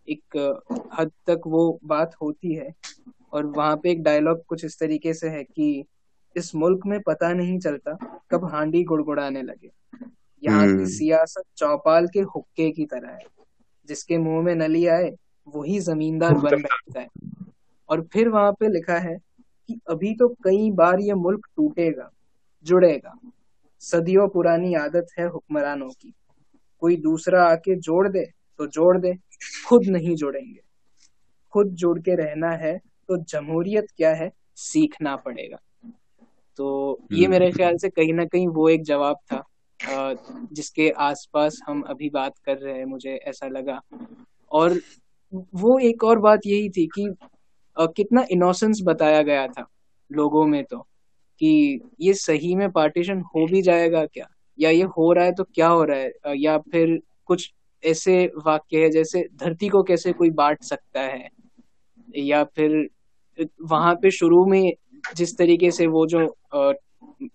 [0.09, 0.37] एक
[0.99, 2.73] हद तक वो बात होती है
[3.33, 5.85] और वहाँ पे एक डायलॉग कुछ इस तरीके से है कि
[6.37, 7.97] इस मुल्क में पता नहीं चलता
[8.31, 9.71] कब हांडी गुड़गुड़ाने लगे
[10.43, 13.27] यहाँ की हम्म। सियासत चौपाल के हुक्के की तरह है
[13.89, 15.11] जिसके मुँह में नली आए
[15.47, 17.09] वही जमींदार बन बैठता है।
[17.89, 19.17] और फिर वहाँ पे लिखा है
[19.69, 22.11] कि अभी तो कई बार ये मुल्क टूटेगा
[22.67, 23.19] जुड़ेगा।
[23.83, 26.13] सदियों पुरानी आदत है हुक्मरानों की।
[26.83, 28.25] कोई दूसरा आके जोड़ दे
[28.59, 29.15] तो जोड़ दे
[29.67, 30.61] खुद नहीं जोड़ेंगे।
[31.53, 32.77] खुद जोड़ के रहना है
[33.09, 34.31] तो जमहूरियत क्या है?
[34.57, 35.59] सीखना पड़ेगा।
[36.59, 39.43] तो ये मेरे हम्म। ख्याल से कहीं ना कहीं वो एक जवाब था
[40.53, 43.81] जिसके आसपास हम अभी बात कर रहे हैं मुझे ऐसा लगा।
[44.51, 44.79] और
[45.35, 47.09] वो एक और बात यही थी कि
[47.77, 49.67] आ, कितना इनोसेंस बताया गया था
[50.11, 50.79] लोगों में तो
[51.41, 54.29] कि ये सही में पार्टीशन हो भी जाएगा क्या?
[54.59, 56.13] या ये हो रहा है तो क्या हो रहा है?
[56.37, 57.51] या फिर कुछ
[57.83, 61.29] ऐसे वाक्य है जैसे धरती को कैसे कोई बांट सकता है?
[62.17, 62.89] या फिर
[63.63, 64.73] वहाँ पे शुरू में
[65.17, 66.27] जिस तरीके से वो जो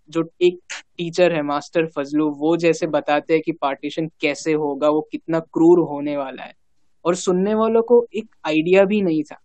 [0.10, 0.60] जो एक
[0.97, 5.80] टीचर है मास्टर फजलू वो जैसे बताते हैं कि पार्टीशन कैसे होगा वो कितना क्रूर
[5.80, 6.54] होने वाला है।
[7.06, 9.36] और सुनने वालों को एक आइडिया भी नहीं था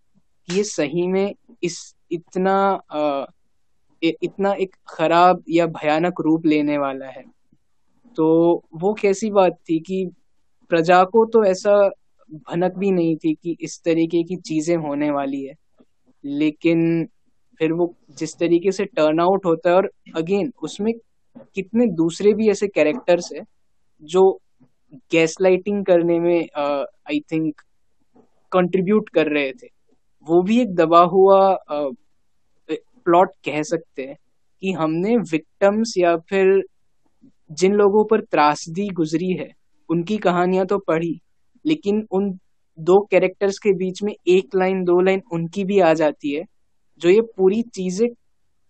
[0.49, 3.25] कि ये सही में इस इतना आ,
[4.03, 7.25] इतना एक खराब या भयानक रूप लेने वाला है।
[8.17, 10.11] तो वो कैसी बात थी कि
[10.69, 11.89] प्रजा को तो ऐसा
[12.33, 15.55] भनक भी नहीं थी कि इस तरीके की चीज़ें होने वाली है।
[16.25, 17.09] लेकिन
[17.59, 20.93] फिर वो जिस तरीके से टर्न आउट होता है और अगेन उसमें
[21.55, 23.41] कितने दूसरे भी ऐसे कैरेक्टर्स है
[24.03, 24.41] जो
[25.13, 27.61] गैस लाइटिंग करने में आई थिंक
[28.53, 29.69] कंट्रीब्यूट कर रहे थे।
[30.27, 31.57] वो भी एक दबा हुआ
[32.69, 34.17] प्लॉट कह सकते हैं
[34.63, 36.63] कि हमने विक्टम्स या फिर
[37.51, 39.49] जिन लोगों पर त्रासदी गुजरी है,
[39.89, 41.19] उनकी कहानियाँ तो पढ़ी,
[41.65, 42.31] लेकिन उन
[42.79, 46.45] दो कैरेक्टर्स के बीच में एक लाइन दो लाइन उनकी भी आ जाती है,
[47.03, 48.09] जो ये पूरी चीज़ें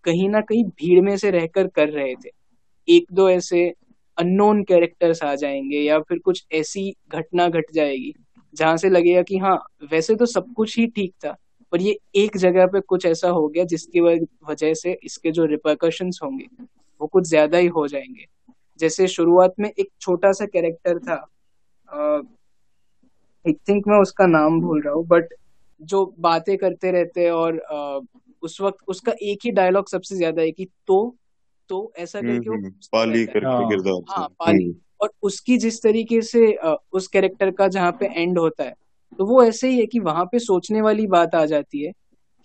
[0.04, 2.30] कहीं ना कहीं भीड़ में से रहकर कर रहे थे।
[2.88, 3.72] एक दो ऐसे
[4.18, 8.14] अननोन कैरेक्टर्स आ जाएँगे या फिर कुछ ऐसी घटना घट जाएगी
[8.54, 11.36] जहाँ से लगेगा कि हाँ वैसे तो सब कुछ ही ठीक था
[11.72, 16.10] पर ये एक जगह पे कुछ ऐसा हो गया जिसकी वजह से इसके जो रिपोकशन
[16.22, 16.46] होंगे
[17.00, 18.26] वो कुछ ज़्यादा ही हो जाएँगे।
[18.78, 21.26] जैसे शुरुआत में एक छोटा सा कैरेक्टर था
[23.46, 25.28] आई थिंक मैं उसका नाम भूल रहा हूँ बट
[25.80, 30.50] जो बातें करते रहते और uh, उस वक्त उसका एक ही डायलॉग सबसे ज़्यादा है
[30.50, 31.16] कि तो
[31.68, 35.56] तो ऐसा हम्म, करके वो हम्म, पाली करके हाँ, किरदार हाँ पाली। हम्म। और उसकी
[35.58, 36.46] जिस तरीके से
[36.92, 38.74] उस कैरेक्टर का जहाँ पे एंड होता है
[39.18, 41.92] तो वो ऐसे ही है कि वहाँ पे सोचने वाली बात आ जाती है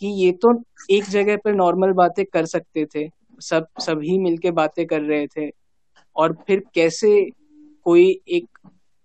[0.02, 0.54] कि ये तो
[0.92, 3.08] एक जगह पर नॉर्मल बातें कर सकते थे
[3.42, 5.50] सब सभी मिलके बातें कर रहे थे
[6.16, 7.10] और फिर कैसे
[7.84, 8.58] कोई एक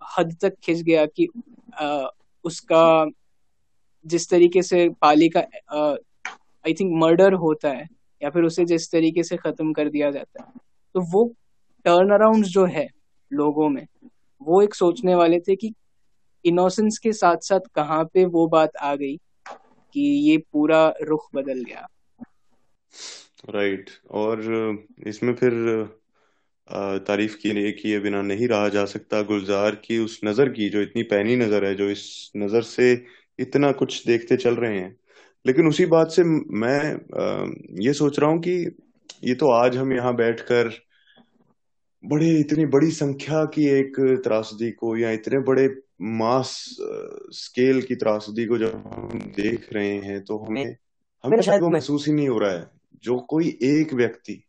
[0.02, 1.28] हद तक खिंच गया कि
[1.80, 2.06] आ,
[2.44, 3.06] उसका
[4.06, 5.40] जिस तरीके से पाली का
[6.66, 7.86] आई थिंक मर्डर होता है।
[8.24, 10.52] या फिर उसे जिस तरीके से खत्म कर दिया जाता है।
[10.94, 11.24] तो वो
[11.84, 12.88] टर्न अराउंड जो है
[13.32, 13.86] लोगों में,
[14.40, 15.72] वो एक सोचने वाले थे कि
[16.44, 19.16] इनोसेंस के साथ साथ कहाँ पे वो बात आ गई
[19.94, 21.86] कि ये पूरा रुख बदल गया।
[23.50, 24.10] Right right.
[24.10, 25.52] और इसमें फिर
[26.98, 31.02] तारीफ़ किए किए बिना नहीं रहा जा सकता। गुलजार की उस नज़र की, जो इतनी
[31.02, 33.04] पैनी नज़र है, जो इस नज़र से
[33.38, 34.96] इतना कुछ देखते चल रहे हैं
[35.46, 36.24] लेकिन उसी बात से
[36.58, 36.92] मैं
[37.84, 38.76] ये सोच रहा हूँ कि
[39.24, 40.72] ये तो आज हम यहाँ बैठकर
[42.04, 45.68] बड़े इतनी बड़ी संख्या की एक त्रासदी को या इतने बड़े
[46.02, 46.76] मास
[47.30, 50.76] स्केल की त्रासदी को जब हम देख रहे हैं तो हमें
[51.24, 52.70] हमें शायद वो महसूस ही नहीं हो रहा है।
[53.02, 54.44] जो कोई एक व्यक्ति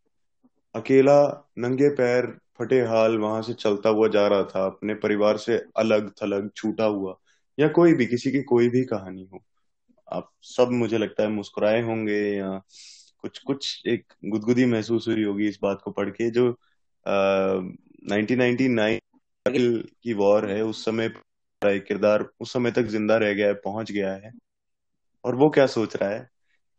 [0.75, 5.61] अकेला नंगे पैर फटे हाल वहाँ से चलता हुआ जा रहा था अपने परिवार से
[5.75, 7.15] अलग थलग छूटा हुआ
[7.59, 9.43] या कोई भी किसी की कोई भी कहानी हो
[10.11, 12.49] आप सब मुझे लगता है मुस्कुराए होंगे या
[13.19, 16.49] कुछ कुछ एक गुदगुदी महसूस हुई होगी इस बात को पढ़ के जो
[17.05, 18.99] नाइनटीन नाइनटी नाइन
[20.03, 21.09] की वॉर है उस समय
[21.61, 24.31] किरदार उस समय तक ज़िंदा रह गया है पहुँच गया है।
[25.23, 26.19] और वो क्या सोच रहा है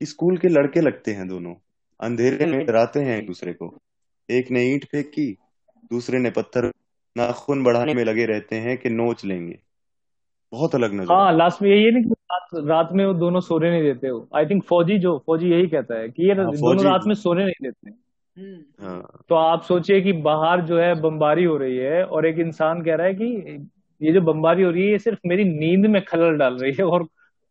[0.00, 1.54] कि स्कूल के लड़के लगते हैं दोनों।
[2.00, 3.76] अंधेरे में डराते हैं एक दूसरे को।
[4.28, 5.30] एक ने ईंट फेंक की
[5.90, 6.70] दूसरे ने पत्थर
[7.16, 9.58] नाखून बढ़ाने में लगे रहते हैं कि नोच लेंगे।
[10.52, 13.82] बहुत अलग नज़र हाँ लास्ट में यही नहीं रात रात में वो दोनों सोने नहीं
[13.82, 17.00] देते हो आई थिंक फौजी जो फौजी यही कहता है कि ये हाँ, दोनों रात
[17.06, 21.56] में सोने नहीं देते। हम्म। हाँ। तो आप सोचिए कि बाहर जो है बमबारी हो
[21.56, 23.68] रही है और एक इंसान कह रहा है कि
[24.00, 26.84] ये जो बमबारी हो रही है ये सिर्फ़ मेरी नींद में खलल डाल रही है
[26.84, 27.06] और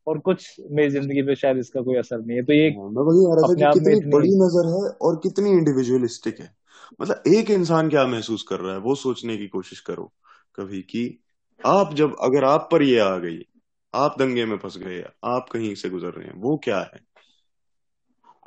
[0.07, 3.03] और कुछ मेरी ज़िंदगी पे शायद इसका कोई असर नहीं है। तो ये हाँ, मैं
[3.03, 6.55] वही आ रहा था कि कितनी बड़ी नज़र है और कितनी इंडिविजुअलिस्टिक है।
[7.01, 10.13] मतलब एक इंसान क्या महसूस कर रहा है वो सोचने की कोशिश करो
[10.55, 11.19] कभी कि
[11.65, 13.39] आप जब अगर आप पर ये आ गई
[13.95, 16.99] आप दंगे में फंस गए आप कहीं से गुजर रहे हैं वो क्या है?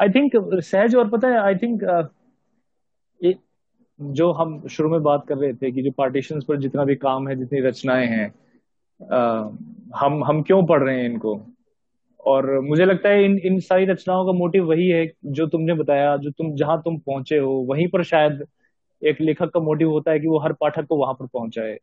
[0.02, 2.08] आई थिंक सहज और पता है आई थिंक
[3.24, 3.34] uh,
[4.00, 7.28] जो हम शुरू में बात कर रहे थे कि जो पार्टीशन पर जितना भी काम
[7.28, 8.34] है जितनी रचनाएँ हैं
[9.02, 9.58] uh,
[9.96, 11.46] हम हम क्यों पढ़ रहे हैं इनको?
[12.26, 16.16] और मुझे लगता है इन इन सारी रचनाओं का मोटिव वही है जो तुमने बताया
[16.16, 18.44] जो तुम जहाँ तुम पहुँचे हो वहीं पर शायद
[19.04, 21.78] एक लेखक का मोटिव होता है कि वो हर पाठक को वहाँ पर पहुँचाए।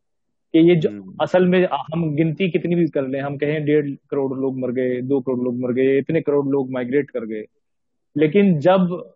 [0.55, 3.89] कि ये जो हम्म। असल में हम गिनती कितनी भी कर लें हम कहें डेढ़
[4.09, 7.43] करोड़ लोग मर गए दो करोड़ लोग मर गए इतने करोड़ लोग माइग्रेट कर गए।
[8.15, 9.13] लेकिन जब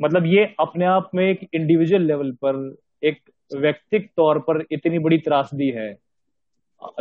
[0.00, 2.56] मतलब ये अपने आप में एक इंडिविजुअल लेवल पर
[3.02, 3.18] एक
[3.50, 5.92] व्यक्तिक तौर पर इतनी बड़ी त्रासदी है।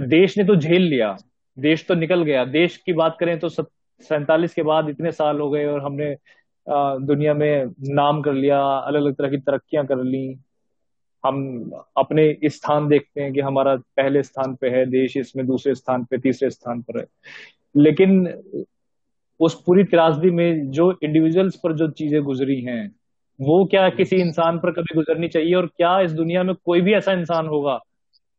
[0.01, 1.15] देश ने तो झेल लिया
[1.57, 5.49] देश तो निकल गया। देश की बात करें तो सैतालीस के बाद इतने साल हो
[5.49, 6.15] गए और हमने
[7.05, 10.39] दुनिया में नाम कर लिया अलग अलग तरह की तरक्कियाँ कर ली।
[11.26, 16.03] हम अपने स्थान देखते हैं कि हमारा पहले स्थान पे है, देश इसमें दूसरे स्थान
[16.03, 17.05] पे, तीसरे स्थान पर है।
[17.78, 18.41] लेकिन
[19.39, 22.95] उस पूरी त्रासदी में जो इंडिविजुअल्स पर जो चीज़ें गुजरी हैं,
[23.41, 26.93] वो क्या किसी इंसान पर कभी गुजरनी चाहिए और क्या इस दुनिया में कोई भी
[26.93, 27.80] ऐसा इंसान होगा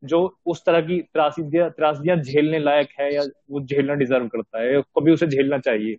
[0.04, 4.80] जो उस तरह की त्रासदियाँ त्रासदियाँ झेलने लायक है या वो झेलना डिजर्व करता है
[4.80, 5.96] कभी उसे झेलना चाहिए?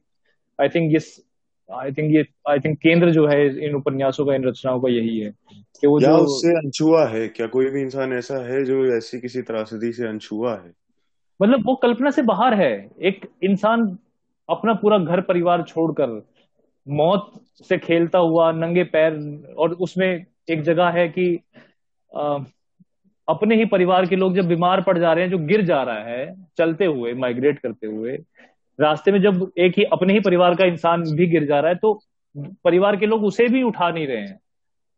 [0.62, 1.31] आई थिंक इस
[1.74, 5.20] आई थिंक ये आई थिंक केंद्र जो है इन उपन्यासों का इन रचनाओं का यही
[5.20, 5.34] है
[5.82, 7.28] कि वो जो उससे अनछुआ है?
[7.28, 10.72] क्या कोई भी इंसान ऐसा है जो ऐसी किसी त्रासदी से अनछुआ है?
[11.42, 13.98] मतलब वो कल्पना से बाहर है। एक इंसान
[14.50, 16.22] अपना पूरा घर परिवार छोड़कर
[16.88, 17.32] मौत
[17.70, 19.14] से खेलता हुआ नंगे पैर
[19.58, 21.40] और उसमें एक जगह है कि
[22.16, 22.40] आ,
[23.30, 26.04] अपने ही परिवार के लोग जब बीमार पड़ जा रहे हैं जो गिर जा रहा
[26.04, 28.18] है चलते हुए माइग्रेट करते हुए
[28.82, 31.76] रास्ते में जब एक ही अपने ही परिवार का इंसान भी गिर जा रहा है
[31.78, 31.94] तो
[32.64, 34.40] परिवार के लोग उसे भी उठा नहीं रहे हैं।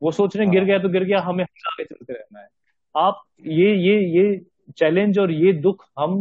[0.01, 2.47] वो सोच रहे हैं गिर गया तो गिर गया हमें आगे चलते रहना है।
[2.95, 4.41] आप ये ये ये
[4.77, 6.19] चैलेंज और ये दुख हम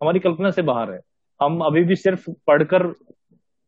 [0.00, 1.00] हमारी कल्पना से बाहर है।
[1.40, 2.92] हम अभी भी सिर्फ़ पढ़कर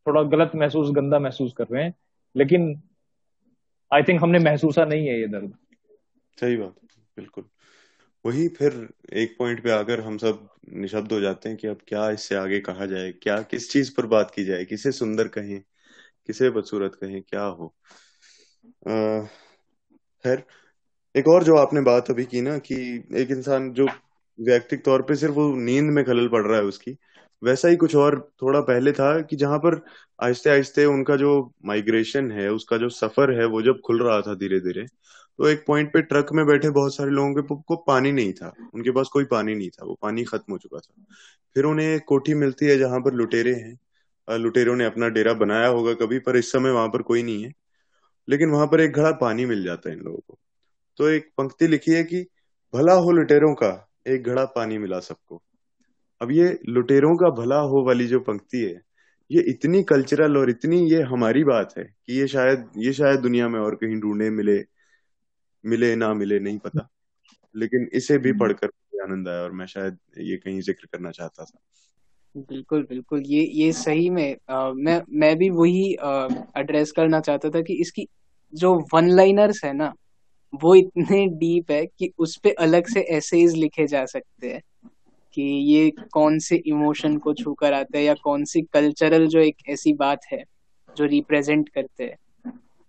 [0.07, 1.95] थोड़ा गलत महसूस गंदा महसूस कर रहे हैं
[2.37, 2.75] लेकिन
[3.91, 5.53] आई थिंक हमने महसूसा नहीं है ये दर्द।
[6.39, 6.75] सही बात
[7.17, 7.45] बिल्कुल।
[8.25, 12.11] वही फिर एक पॉइंट पे आकर हम सब निशब्द हो जाते हैं कि अब क्या
[12.11, 15.61] इससे आगे कहा जाए, क्या, किस चीज़ पर बात की जाए, किसे सुंदर कहें,
[16.27, 17.75] किसे बदसूरत कहें, क्या हो।
[20.25, 20.43] खैर,
[21.15, 22.75] एक और जो आपने बात अभी की ना कि
[23.15, 23.87] एक इंसान जो
[24.39, 26.97] व्यक्तिक तौर पे सिर्फ़ वो नींद में खलल पड़ रहा है उसकी,
[27.43, 29.85] वैसा ही कुछ और थोड़ा पहले था कि जहाँ पर
[30.23, 34.35] आहिस्ते आहिस्ते उनका जो माइग्रेशन है, उसका जो सफ़र है, वो जब खुल रहा था
[34.35, 34.87] धीरे धीरे
[35.39, 38.53] तो एक पॉइंट पे ट्रक में बैठे बहुत सारे लोगों के को पानी नहीं था।
[38.75, 41.05] उनके पास कोई पानी नहीं था, वो पानी खत्म हो चुका था।
[41.55, 43.79] फिर उन्हें एक कोठी मिलती है जहाँ पर लुटेरे हैं।
[44.39, 47.53] लुटेरों ने अपना डेरा बनाया होगा कभी, पर इस समय वहाँ पर कोई नहीं है।
[48.29, 50.39] लेकिन वहाँ पर एक घड़ा पानी मिल जाता है इन लोगों को।
[50.97, 52.27] तो एक पंक्ति लिखी है कि,
[52.75, 55.43] भला हो लुटेरों का, एक घड़ा पानी मिला सबको।
[56.23, 58.83] अब ये लुटेरों का भला हो वाली जो पंक्ति है,
[59.31, 63.49] ये इतनी कल्चरल और इतनी ये हमारी बात है कि ये शायद ये शायद दुनिया
[63.49, 64.74] में और कहीं ढूँढने मिले
[65.65, 66.89] मिले ना मिले नहीं पता।
[67.57, 68.67] लेकिन इसे भी हम्म। पढ़कर
[69.03, 71.59] आनंद आया और मैं शायद ये कहीं ज़िक्र करना चाहता था।
[72.37, 75.93] बिल्कुल बिल्कुल। ये ये सही में आ, मैं मैं भी वही
[76.57, 78.09] एड्रेस करना चाहता था कि इसकी
[78.55, 79.95] जो वन लाइनर्स है ना
[80.55, 84.63] वो इतने डीप है कि उस पे अलग से एसेज लिखे जा सकते हैं
[85.35, 89.39] कि ये कौन से इमोशन को छू कर आता है या कौन सी कल्चरल जो
[89.39, 90.45] एक ऐसी बात है
[90.97, 92.17] जो रिप्रेजेंट करते हैं।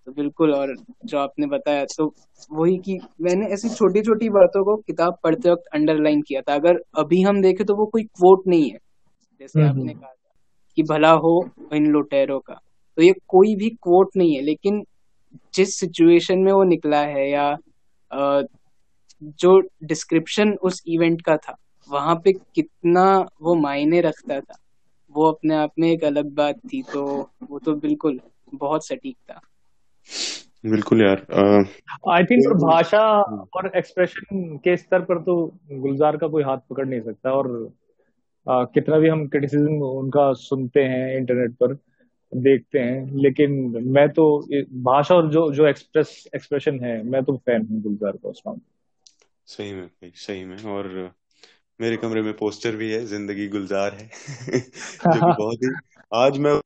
[0.08, 0.76] तो बिल्कुल और
[1.06, 2.06] जो आपने बताया तो
[2.52, 6.80] वही कि मैंने ऐसी छोटी छोटी बातों को किताब पढ़ते वक्त अंडरलाइन किया था। अगर
[6.98, 8.78] अभी हम देखें तो वो कोई क्वोट नहीं है।
[9.42, 10.34] जैसे हम्म, आपने हम्म। कहा था
[10.78, 11.34] कि भला हो
[11.74, 12.60] इन लुटेरों का
[12.98, 14.84] तो ये कोई भी क्वोट नहीं है। लेकिन
[15.56, 17.56] जिस सिचुएशन में वो निकला है या
[19.22, 21.56] जो डिस्क्रिप्शन उस इवेंट का था
[21.90, 23.04] वहाँ पे कितना
[23.42, 24.58] वो मायने रखता था
[25.16, 27.04] वो अपने आप में एक अलग बात थी। तो
[27.50, 28.20] वो तो बिल्कुल
[28.54, 29.40] बहुत सटीक था।
[30.66, 31.26] बिल्कुल यार
[32.12, 33.02] आई थिंक भाषा
[33.56, 35.36] और एक्सप्रेशन के स्तर पर तो
[35.72, 37.50] गुलजार का कोई हाथ पकड़ नहीं सकता और
[38.48, 41.74] uh, कितना भी हम क्रिटिसिज्म उनका सुनते हैं इंटरनेट पर
[42.34, 43.52] देखते हैं लेकिन
[43.88, 44.26] मैं तो
[44.84, 48.56] भाषा और जो जो एक्सप्रेस एक्सप्रेशन है मैं तो फ़ैन हूँ गुलजार का उसका
[49.48, 51.14] सही में सही में और
[51.82, 54.08] मेरे कमरे में पोस्टर भी है ज़िंदगी गुलजार है
[54.60, 55.70] जो कि बहुत ही
[56.14, 56.60] आज मैं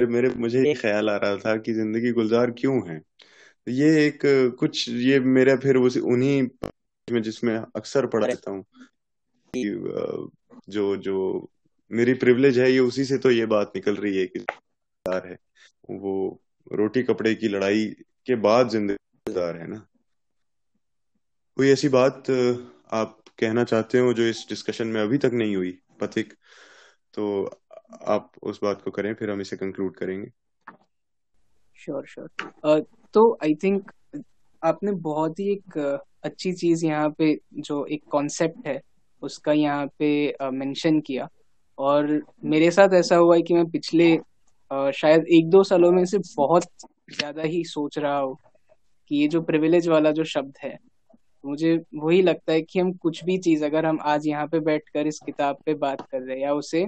[0.00, 2.98] मेरे मुझे ये ख्याल आ रहा था कि ज़िंदगी गुलजार क्यों है?
[2.98, 4.20] तो ये एक
[4.58, 6.42] कुछ ये मेरा फिर उस उन्हीं
[7.08, 8.64] में जिसमें अक्सर पढ़ा रहता हूँ
[10.68, 11.16] जो जो
[11.90, 14.44] मेरी प्रिविलेज है ये उसी से तो ये बात निकल रही है कि
[15.06, 15.36] है।
[15.90, 16.14] वो
[16.72, 17.84] रोटी कपड़े की लड़ाई
[18.26, 19.86] के बाद ज़िंदगी है ना?
[21.56, 22.30] कोई ऐसी बात
[22.92, 26.32] आप कहना चाहते हो जो इस डिस्कशन में अभी तक नहीं हुई पथिक?
[27.14, 27.44] तो
[27.90, 30.30] आप उस बात को करें, फिर हम इसे कंक्लूड करेंगे।
[31.78, 33.90] श्योर श्योर तो आई थिंक
[34.62, 35.78] आपने बहुत ही एक
[36.24, 38.80] अच्छी चीज़ यहाँ पे जो एक कॉन्सेप्ट है,
[39.22, 41.28] उसका यहाँ पे मेंशन किया।
[41.78, 44.16] और मेरे साथ ऐसा हुआ है कि मैं पिछले
[44.92, 46.64] शायद एक दो सालों में से बहुत
[47.10, 48.36] ज़्यादा ही सोच रहा हूँ
[49.10, 50.76] कि ये जो प्रिविलेज वाला जो शब्द है,
[51.44, 55.06] मुझे वही लगता है कि हम कुछ भी चीज़, अगर हम आज यहाँ पे बैठकर
[55.06, 56.84] इस किताब पे बात कर रहे हैं या उसे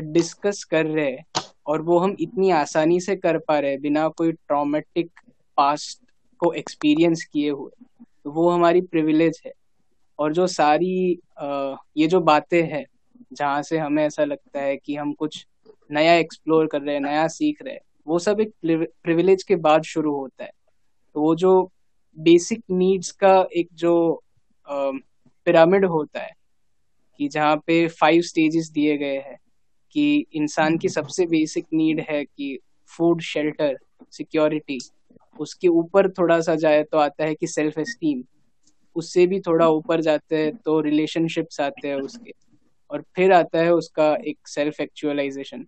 [0.00, 4.08] डिस्कस कर रहे हैं और वो हम इतनी आसानी से कर पा रहे हैं बिना
[4.08, 5.10] कोई ट्रॉमेटिक
[5.56, 6.00] पास्ट
[6.40, 7.70] को एक्सपीरियंस किए हुए।
[8.24, 9.52] तो वो हमारी प्रिविलेज है।
[10.18, 12.84] और जो सारी आ, ये जो बातें हैं
[13.32, 15.46] जहाँ से हमें ऐसा लगता है कि हम कुछ
[15.90, 18.52] नया एक्सप्लोर कर रहे हैं नया सीख रहे हैं वो सब एक
[19.02, 20.50] प्रिविलेज के बाद शुरू होता है।
[21.14, 21.70] तो वो जो
[22.16, 24.22] बेसिक नीड्स का एक जो
[24.68, 26.32] पिरामिड होता है
[27.20, 29.36] कि जहाँ पे फाइव स्टेजेस दिए गए हैं
[29.92, 32.58] कि इंसान की सबसे बेसिक नीड है कि
[32.90, 33.76] फ़ूड शेल्टर
[34.10, 34.78] सिक्योरिटी
[35.40, 38.22] उसके ऊपर थोड़ा सा जाए तो आता है कि सेल्फ एस्टीम
[38.96, 42.32] उससे भी थोड़ा ऊपर जाते हैं तो रिलेशनशिप्स आते हैं उसके,
[42.90, 45.66] और फिर आता है उसका एक सेल्फ एक्चुअलाइजेशन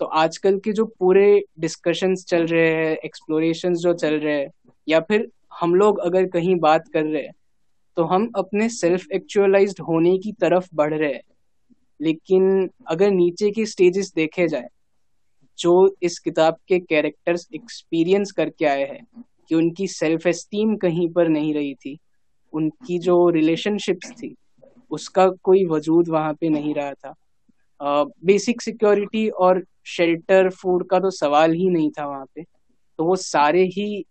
[0.00, 1.26] तो आजकल के जो पूरे
[1.60, 4.50] डिस्कशंस चल रहे हैं एक्सप्लोरेशन जो चल रहे हैं,
[4.88, 5.28] या फिर
[5.60, 7.32] हम लोग अगर कहीं बात कर रहे हैं
[7.96, 11.22] तो हम अपने सेल्फ एक्चुअलाइज्ड होने की तरफ़ बढ़ रहे हैं.
[12.04, 14.68] लेकिन अगर नीचे की स्टेजेस देखे जाए
[15.58, 21.28] जो इस किताब के कैरेक्टर्स एक्सपीरियंस करके आए हैं कि उनकी सेल्फ एस्टीम कहीं पर
[21.28, 21.98] नहीं रही थी
[22.52, 24.34] उनकी जो रिलेशनशिप्स थी
[24.90, 27.14] उसका कोई वजूद वहाँ पे नहीं रहा था।
[28.24, 32.42] बेसिक uh, सिक्योरिटी और शेल्टर फ़ूड का तो सवाल ही नहीं था वहाँ पे।
[32.98, 34.04] तो वो सारे ही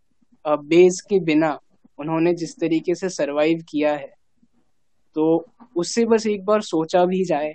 [0.46, 1.60] बेस के बिना
[2.00, 4.14] उन्होंने जिस तरीके से सरवाइव किया है
[5.16, 7.54] तो उससे बस एक बार सोचा भी जाए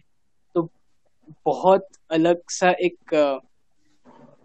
[1.46, 3.14] बहुत अलग सा एक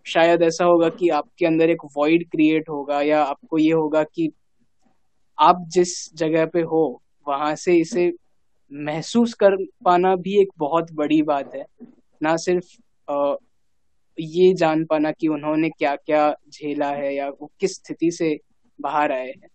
[0.06, 4.32] शायद ऐसा होगा कि आपके अंदर एक वॉइड क्रिएट होगा या आपको ये होगा कि
[5.40, 8.12] आप जिस जगह पे हो वहाँ से इसे
[8.72, 9.56] महसूस कर
[9.86, 11.66] पाना भी एक बहुत बड़ी बात है।
[12.22, 12.66] ना सिर्फ़
[13.12, 13.36] आ,
[14.20, 18.40] ये जान पाना कि उन्होंने क्या क्या झेला है या वो किस स्थिति से
[18.82, 19.48] बाहर आए हैं।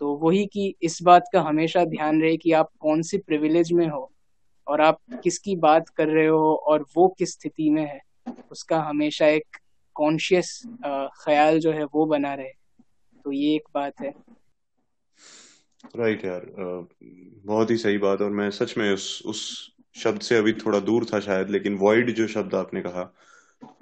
[0.00, 3.88] तो वही कि इस बात का हमेशा ध्यान रहे कि आप कौन सी प्रिविलेज में
[3.88, 4.12] हो।
[4.70, 8.00] और आप किसकी बात कर रहे हो और वो किस स्थिति में है,
[8.50, 9.56] उसका हमेशा एक
[9.96, 10.60] कॉन्शियस
[11.16, 12.52] ख्याल जो है वो बना रहे।
[13.24, 14.12] तो ये एक बात है।
[15.96, 19.42] राइट यार बहुत ही सही बात और मैं सच में उस उस
[19.96, 23.12] शब्द से अभी थोड़ा दूर था शायद, लेकिन वॉइड जो शब्द आपने कहा,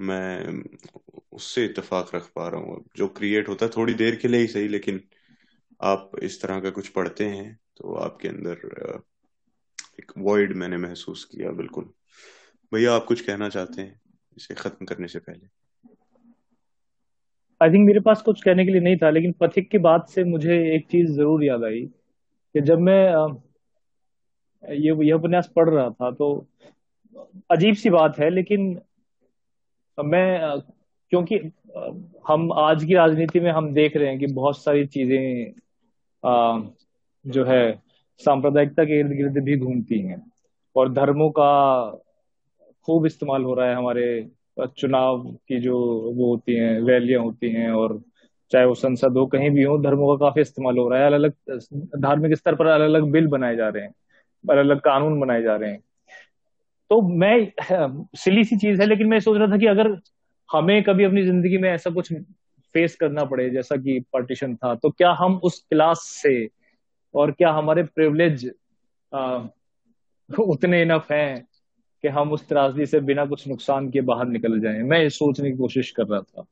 [0.00, 0.62] मैं
[1.32, 4.46] उससे इतफाक रख पा रहा हूँ। जो क्रिएट होता है थोड़ी देर के लिए ही
[4.46, 5.00] सही, लेकिन
[5.80, 9.00] आप इस तरह का कुछ पढ़ते हैं तो आपके अंदर
[9.98, 11.84] एक वॉइड मैंने महसूस किया, बिल्कुल।
[12.72, 14.00] भैया, आप कुछ कहना चाहते हैं
[14.36, 15.46] इसे खत्म करने से पहले?
[17.60, 20.24] आई थिंक मेरे पास कुछ कहने के लिए नहीं था, लेकिन पथिक की बात से
[20.24, 21.80] मुझे एक चीज़ ज़रूर याद आई
[22.54, 23.02] कि जब मैं
[24.64, 26.46] ये, यह उपन्यास पढ़ रहा था तो
[27.50, 28.80] अजीब सी बात है, लेकिन
[29.98, 30.60] मैं
[31.12, 31.36] क्योंकि
[32.28, 35.52] हम आज की राजनीति में हम देख रहे हैं कि बहुत सारी चीज़ें
[37.24, 37.87] जो है
[38.20, 40.22] सांप्रदायिकता के इर्द गिर्द भी घूमती हैं।
[40.76, 41.90] और धर्मों का
[42.88, 44.28] खूब इस्तेमाल हो रहा है हमारे
[44.78, 45.78] चुनाव की जो
[46.16, 48.00] वो होती हैं, रैलियाँ होती हैं, और
[48.52, 51.32] चाहे वो संसद हो, कहीं भी हो, धर्मों का काफ़ी इस्तेमाल हो रहा है। अलग
[51.50, 53.94] अलग धार्मिक स्तर पर अलग अलग बिल बनाए जा रहे हैं
[54.44, 55.80] अलग अलग कानून बनाए जा रहे हैं।
[56.90, 57.52] तो मैं,
[58.16, 59.96] सिली सी चीज़ है, लेकिन मैं सोच रहा था कि अगर
[60.48, 62.12] हमें कभी अपनी ज़िंदगी में ऐसा कुछ
[62.74, 66.48] फेस करना पड़े, जैसा कि पार्टीशन था तो क्या हम उस क्लास से
[67.14, 68.50] और क्या हमारे प्रिवलेज
[70.30, 71.46] उतने इनफ हैं
[72.04, 75.50] कि हम उस त्रासदी से बिना कुछ नुकसान के बाहर निकल जाएँ। मैं ये सोचने
[75.50, 76.44] की कोशिश कर रहा था।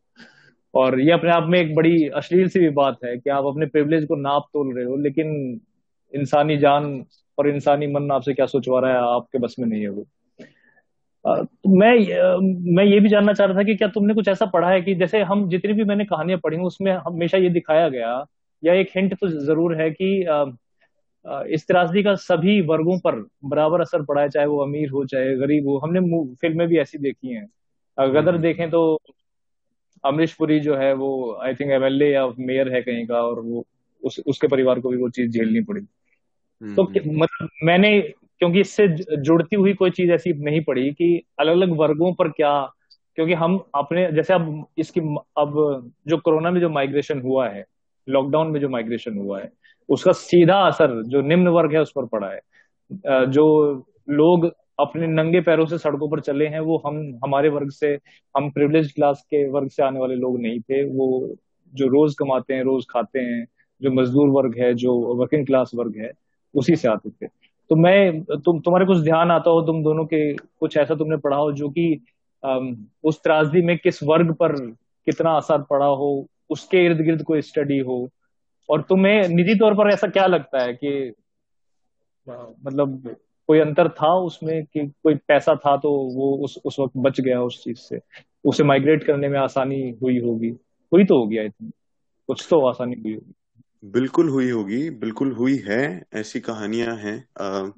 [0.74, 3.66] और ये अपने आप में एक बड़ी अश्लील सी भी बात है कि आप अपने
[3.66, 5.60] प्रिवलेज को नाप तोल रहे हो, लेकिन
[6.14, 7.04] इंसानी जान
[7.38, 10.06] और इंसानी मन आपसे क्या सोचवा रहा है, आपके बस में नहीं है वो।
[11.24, 11.90] तो मैं
[12.74, 14.94] मैं ये भी जानना चाह रहा था कि क्या तुमने कुछ ऐसा पढ़ा है कि
[14.94, 18.26] जैसे हम जितनी भी मैंने कहानियाँ पढ़ी उसमें हमेशा ये दिखाया गया
[18.62, 20.10] या एक हिंट तो ज़रूर है कि
[21.54, 25.34] इस त्रासदी का सभी वर्गों पर बराबर असर पड़ा है चाहे वो अमीर हो चाहे
[25.36, 26.00] गरीब हो हमने
[26.36, 27.46] फ़िल्में भी ऐसी देखी हैं
[27.98, 28.82] गदर हम्म। देखें तो
[30.04, 31.10] अमरीश पुरी जो है वो
[31.42, 33.64] आई थिंक एमएलए या मेयर है कहीं का और वो
[34.02, 38.86] उस उसके परिवार को भी वो चीज़ झेलनी पड़ी तो हम्म। मतलब मैंने क्योंकि इससे
[39.18, 41.08] जुड़ती हुई कोई चीज़ ऐसी नहीं पड़ी कि
[41.40, 42.52] अलग अलग वर्गों पर क्या
[43.18, 45.00] क्योंकि हम अपने जैसे अब इसकी
[45.38, 45.54] अब
[46.08, 47.64] जो कोरोना में जो माइग्रेशन हुआ है
[48.08, 49.52] लॉकडाउन में जो माइग्रेशन हुआ है,
[49.88, 52.40] उसका सीधा असर जो निम्न वर्ग है उस पर पड़ा है।
[53.26, 53.74] जो
[54.10, 57.98] लोग अपने नंगे पैरों से सड़कों पर चले हैं, वो हम, हमारे वर्ग से,
[58.36, 61.34] हम प्रिविलेज क्लास के वर्ग से आने वाले लोग नहीं थे। वो
[61.74, 63.46] जो रोज कमाते हैं, रोज खाते हैं,
[63.82, 66.12] जो मजदूर वर्ग है, जो वर्किंग क्लास वर्ग है,
[66.54, 67.26] उसी से आते थे।
[67.70, 71.36] तो मैं, तुम, तुम्हारे कुछ ध्यान आता हो, तुम दोनों के कुछ ऐसा तुमने पढ़ा
[71.36, 72.04] हो जो कि
[73.04, 74.52] उस त्रासदी में किस वर्ग पर
[75.06, 78.08] कितना असर पड़ा हो उसके इर्द गिर्द कोई स्टडी हो।
[78.68, 81.12] और तुम्हें निजी तौर पर ऐसा क्या लगता है कि
[82.28, 83.16] मतलब
[83.48, 87.42] कोई अंतर था उसमें कि कोई पैसा था तो वो उस उस वक्त बच गया
[87.42, 88.00] उस चीज़ से?
[88.44, 90.48] उसे माइग्रेट करने में आसानी हुई होगी?
[90.92, 91.72] हुई तो होगी आई थिंक
[92.28, 93.32] कुछ तो आसानी हुई होगी।
[93.84, 97.72] बिल्कुल हुई होगी, बिल्कुल हुई है, ऐसी कहानियाँ हैं।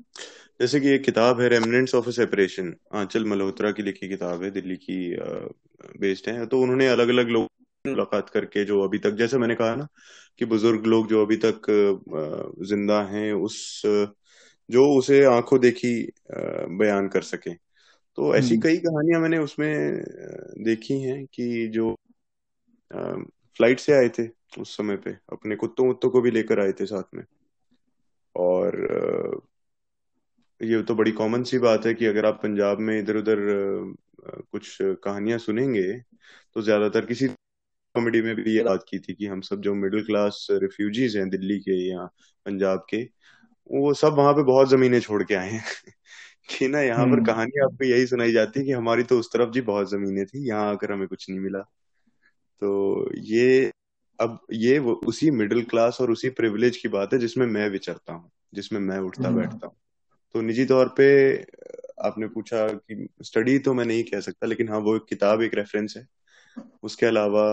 [0.60, 4.76] जैसे कि एक किताब है Remnants of Separation Aanchal Malhotra की लिखी किताब है, दिल्ली
[4.76, 5.16] की
[6.00, 7.48] बेस्ड है। तो उन्होंने अलग अलग लोग
[7.84, 9.86] मुलाकात करके जो अभी तक जैसे मैंने कहा ना
[10.38, 11.66] कि बुज़ुर्ग लोग जो अभी तक
[12.66, 13.82] ज़िंदा हैं उस
[14.68, 15.92] जो उसे आँखों देखी
[16.78, 17.54] बयान कर सके
[18.18, 19.70] तो ऐसी हम्म। कई कहानियाँ मैंने उसमें
[20.64, 21.94] देखी हैं कि जो
[22.90, 26.86] फ़्लाइट से आए थे उस समय पे अपने कुत्तों वुत्तों को भी लेकर आए थे
[26.86, 27.22] साथ में
[28.34, 28.76] और
[30.60, 33.38] ये तो बड़ी कॉमन सी बात है कि अगर आप पंजाब में इधर उधर
[34.52, 35.92] कुछ कहानियाँ सुनेंगे
[36.56, 37.28] तो ज़्यादातर किसी
[37.98, 41.30] कॉमेडी में भी ये बात की थी कि हम सब जो मिडिल क्लास रिफ्यूजीज हैं
[41.30, 42.04] दिल्ली के या
[42.46, 43.02] पंजाब के
[43.70, 45.64] वो सब वहाँ पे बहुत जमीनें छोड़ के आए हैं।
[46.50, 49.32] कि ना यहाँ पर हम्म। कहानी आपको यही सुनाई जाती है कि हमारी तो उस
[49.32, 51.58] तरफ़ जी बहुत जमीनें थी यहाँ आकर हमें कुछ नहीं मिला।
[52.62, 53.72] तो ये
[54.20, 58.12] अब ये वो उसी मिडिल क्लास और उसी प्रिविलेज की बात है जिसमें मैं विचरता
[58.12, 59.76] हूँ जिसमें मैं उठता हम्म। बैठता हूँ।
[60.34, 61.36] तो निजी तौर पे
[62.02, 65.54] आपने पूछा कि स्टडी तो मैं नहीं कह सकता लेकिन हाँ वो एक किताब एक
[65.54, 66.06] रेफरेंस है।
[66.82, 67.44] उसके अलावा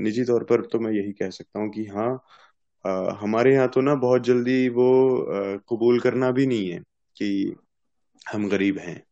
[0.00, 2.12] निजी तौर पर तो मैं यही कह सकता हूँ कि हाँ
[3.20, 4.86] हमारे यहाँ तो ना बहुत जल्दी वो
[5.70, 6.78] कबूल करना भी नहीं है
[7.16, 7.56] कि
[8.32, 9.02] हम गरीब हैं।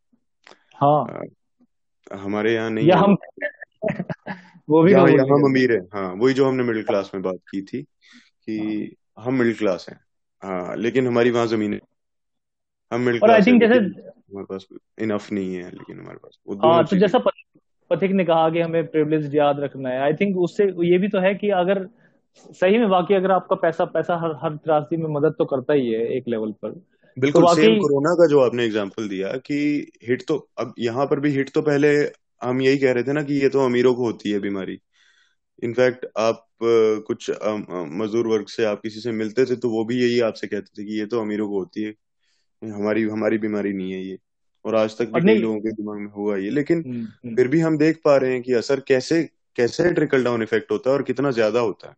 [0.74, 1.22] हाँ।
[2.20, 3.16] हमारे यहाँ नहीं या हम
[4.68, 7.62] वो भी यहाँ हम अमीर है। हाँ वही जो हमने मिडिल क्लास में बात की
[7.62, 10.00] थी कि हम मिडिल क्लास हैं।
[10.42, 11.80] हाँ लेकिन हमारी वहाँ ज़मीन है।
[12.92, 14.66] हम मिडिल क्लास आई थिंक जैसे हमारे पास
[14.98, 17.18] इनफ नहीं है लेकिन हमारे पास हाँ तो जैसा
[17.90, 21.20] पथिक ने कहा कि हमें प्रिविलेज याद रखना है। आई थिंक उससे ये भी तो
[21.20, 21.86] है कि अगर
[22.52, 25.90] सही में वाकई अगर आपका पैसा पैसा हर हर त्रासदी में मदद तो करता ही
[25.90, 26.70] है एक लेवल पर।
[27.16, 29.56] बिल्कुल तो सेम कोरोना का जो आपने एग्जांपल दिया कि
[30.08, 31.88] हिट तो अब यहाँ पर भी हिट तो पहले
[32.42, 34.78] हम यही कह रहे थे ना कि ये तो अमीरों को होती है बीमारी।
[35.62, 40.20] इनफैक्ट आप कुछ मजदूर वर्ग से आप किसी से मिलते थे तो वो भी यही
[40.20, 41.92] आपसे कहते थे कि ये तो अमीरों को होती है।
[42.62, 44.16] हमारी हमारी बीमारी नहीं है ये।
[44.64, 47.48] और आज तक भी कई लोगों के दिमाग में हुआ ये। लेकिन हम्म, हम्म। फिर
[47.48, 50.96] भी हम देख पा रहे हैं कि असर कैसे कैसे ट्रिकल डाउन इफ़ेक्ट होता है
[50.96, 51.94] और कितना ज़्यादा होता है।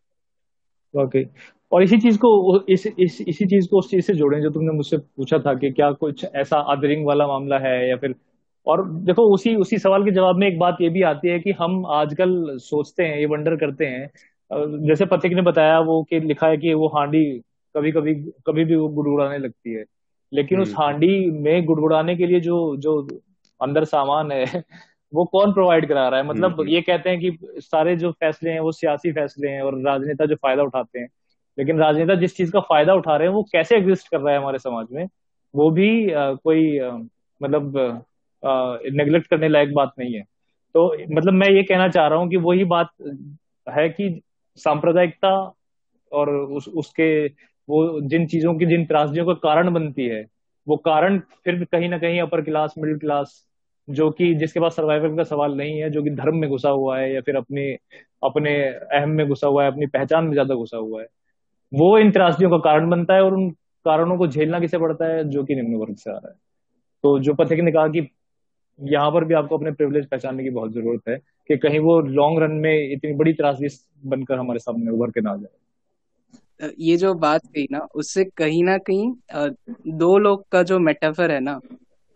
[0.95, 1.25] वाकई।
[1.71, 4.71] और इसी चीज़ को इस, इस इसी चीज़ को उस चीज़ से जोड़ें जो तुमने
[4.71, 8.15] मुझसे पूछा था कि क्या कुछ ऐसा अदरिंग वाला मामला है या फिर
[8.67, 11.51] और देखो उसी उसी सवाल के जवाब में एक बात ये भी आती है कि
[11.51, 14.09] हम आजकल सोचते हैं ये वंडर करते हैं।
[14.87, 17.41] जैसे पथिक ने बताया वो कि लिखा है कि वो हांडी
[17.75, 19.83] कभी कभी कभी भी वो गुड़गुड़ाने लगती है।
[20.33, 23.01] लेकिन उस हम्म। हांडी में गुड़गुड़ाने के लिए जो जो
[23.61, 24.45] अंदर सामान है
[25.13, 26.25] वो कौन प्रोवाइड करा रहा है?
[26.25, 29.81] मतलब हम्म, ये कहते हैं कि सारे जो फैसले हैं वो सियासी फैसले हैं और
[29.81, 31.07] राजनेता जो फ़ायदा उठाते हैं।
[31.57, 34.39] लेकिन राजनेता जिस चीज़ का फ़ायदा उठा रहे हैं वो कैसे एग्जिस्ट कर रहा है
[34.39, 35.07] हमारे समाज में
[35.55, 36.91] वो भी आ, कोई आ,
[37.41, 37.73] मतलब
[38.93, 40.21] नेग्लेक्ट करने लायक बात नहीं है।
[40.73, 42.89] तो मतलब मैं ये कहना चाह रहा हूँ कि वही बात
[43.69, 44.21] है कि
[44.55, 45.53] सांप्रदायिकता
[46.11, 47.27] और उस उसके
[47.69, 50.25] वो जिन चीज़ों की, जिन त्रासदियों का कारण बनती है,
[50.67, 53.43] वो कारण फिर कहीं ना कहीं अपर क्लास मिडिल क्लास
[53.87, 56.99] जो कि जिसके पास सर्वाइवल का सवाल नहीं है, जो कि धर्म में घुसा हुआ
[56.99, 57.71] है या फिर अपने
[58.23, 61.07] अपने अहम में घुसा हुआ है, अपनी पहचान में ज़्यादा घुसा हुआ है,
[61.71, 63.49] वो इन त्रासदियों का कारण बनता है और उन
[63.85, 65.23] कारणों को झेलना किसे पड़ता है?
[65.29, 66.35] जो कि निम्न वर्ग से आ रहा है।
[67.03, 68.07] तो जो पथिक ने कहा कि
[68.79, 71.17] यहाँ पर भी आपको अपने प्रिविलेज पहचानने की बहुत ज़रूरत है
[71.49, 73.67] कि कहीं वो लॉन्ग रन में इतनी बड़ी त्रासदी
[74.09, 75.57] बनकर हमारे सामने उभर के ना जाए।
[76.79, 79.11] ये जो बात कही ना उससे कहीं ना कहीं
[79.97, 81.59] दो लोग का जो मेटाफर है ना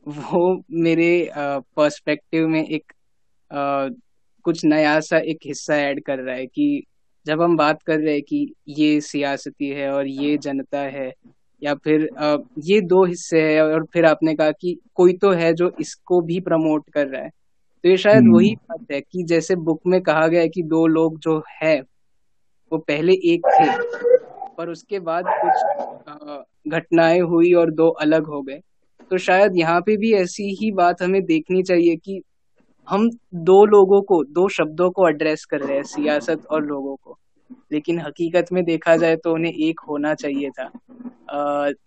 [0.06, 0.41] वो
[0.80, 2.94] मेरे पर्सपेक्टिव में एक
[3.52, 3.90] आ,
[4.45, 6.84] कुछ नया सा एक हिस्सा ऐड कर रहा है कि
[7.26, 11.11] जब हम बात कर रहे हैं कि ये सियासती है और ये जनता है
[11.61, 15.53] या फिर आ, ये दो हिस्से है और फिर आपने कहा कि कोई तो है
[15.53, 17.30] जो इसको भी प्रमोट कर रहा है
[17.84, 20.64] तो ये शायद वही हम्म। बात है कि जैसे बुक में कहा गया है कि
[20.65, 21.80] दो लोग जो है
[22.72, 23.65] वो पहले एक थे
[24.57, 25.65] पर उसके बाद कुछ
[26.69, 28.59] घटनाएँ हुई और दो अलग हो गए।
[29.11, 32.21] तो शायद यहाँ पे भी ऐसी ही बात हमें देखनी चाहिए कि
[32.88, 33.09] हम
[33.43, 37.17] दो लोगों को दो शब्दों को एड्रेस कर रहे हैं सियासत और लोगों को।
[37.71, 40.69] लेकिन हकीकत में देखा जाए तो उन्हें एक होना चाहिए था।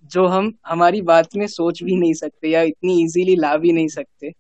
[0.07, 3.89] जो हम हमारी बात में सोच भी नहीं सकते या इतनी इजीली ला भी नहीं
[3.89, 4.31] सकते।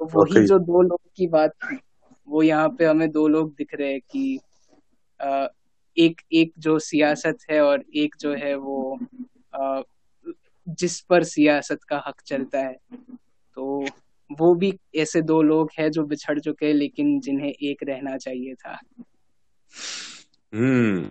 [0.00, 1.78] तो वही जो दो लोग की बात थी
[2.28, 4.40] वो यहाँ पे हमें दो लोग दिख रहे हैं कि
[5.98, 8.98] एक एक जो सियासत है और एक जो है वो
[10.68, 12.76] जिस पर सियासत का हक चलता है।
[13.54, 13.84] तो
[14.32, 18.54] वो भी ऐसे दो लोग हैं जो बिछड़ चुके हैं, लेकिन जिन्हें एक रहना चाहिए
[18.54, 18.80] था।
[20.54, 21.10] हम्म।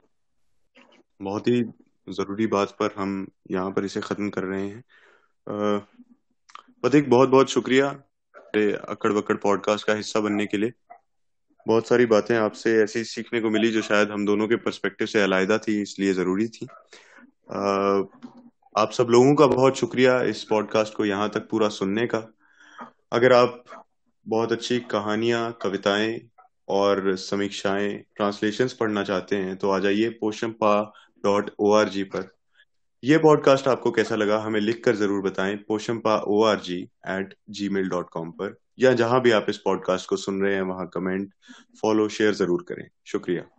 [1.22, 1.64] बहुत ही
[2.10, 4.84] ज़रूरी बात पर हम यहाँ पर इसे खत्म कर रहे हैं।
[6.82, 7.90] प्रतीक बहुत बहुत शुक्रिया
[8.90, 10.72] अकड़ बकड़ पॉडकास्ट का हिस्सा बनने के लिए।
[11.68, 15.22] बहुत सारी बातें आपसे ऐसी सीखने को मिली जो शायद हम दोनों के पर्सपेक्टिव से
[15.24, 16.68] अलायदा थी, इसलिए ज़रूरी थी।
[18.76, 22.28] आप सब लोगों का बहुत शुक्रिया इस पॉडकास्ट को यहाँ तक पूरा सुनने का।
[23.12, 23.64] अगर आप
[24.26, 26.20] बहुत अच्छी कहानियाँ, कविताएँ
[26.70, 30.82] और समीक्षाएँ ट्रांसलेशंस पढ़ना चाहते हैं तो आ जाइए पोशमपा
[31.24, 32.30] डॉट ओ आर जी पर।
[33.08, 36.76] यह पॉडकास्ट आपको कैसा लगा, हमें लिख कर ज़रूर बताएँ Poshampa O R G
[37.10, 37.34] at
[37.70, 40.88] gmail dot com पर, या जहाँ भी आप इस पॉडकास्ट को सुन रहे हैं, वहाँ
[40.94, 41.34] कमेंट
[41.82, 43.57] फॉलो शेयर ज़रूर करें। शुक्रिया।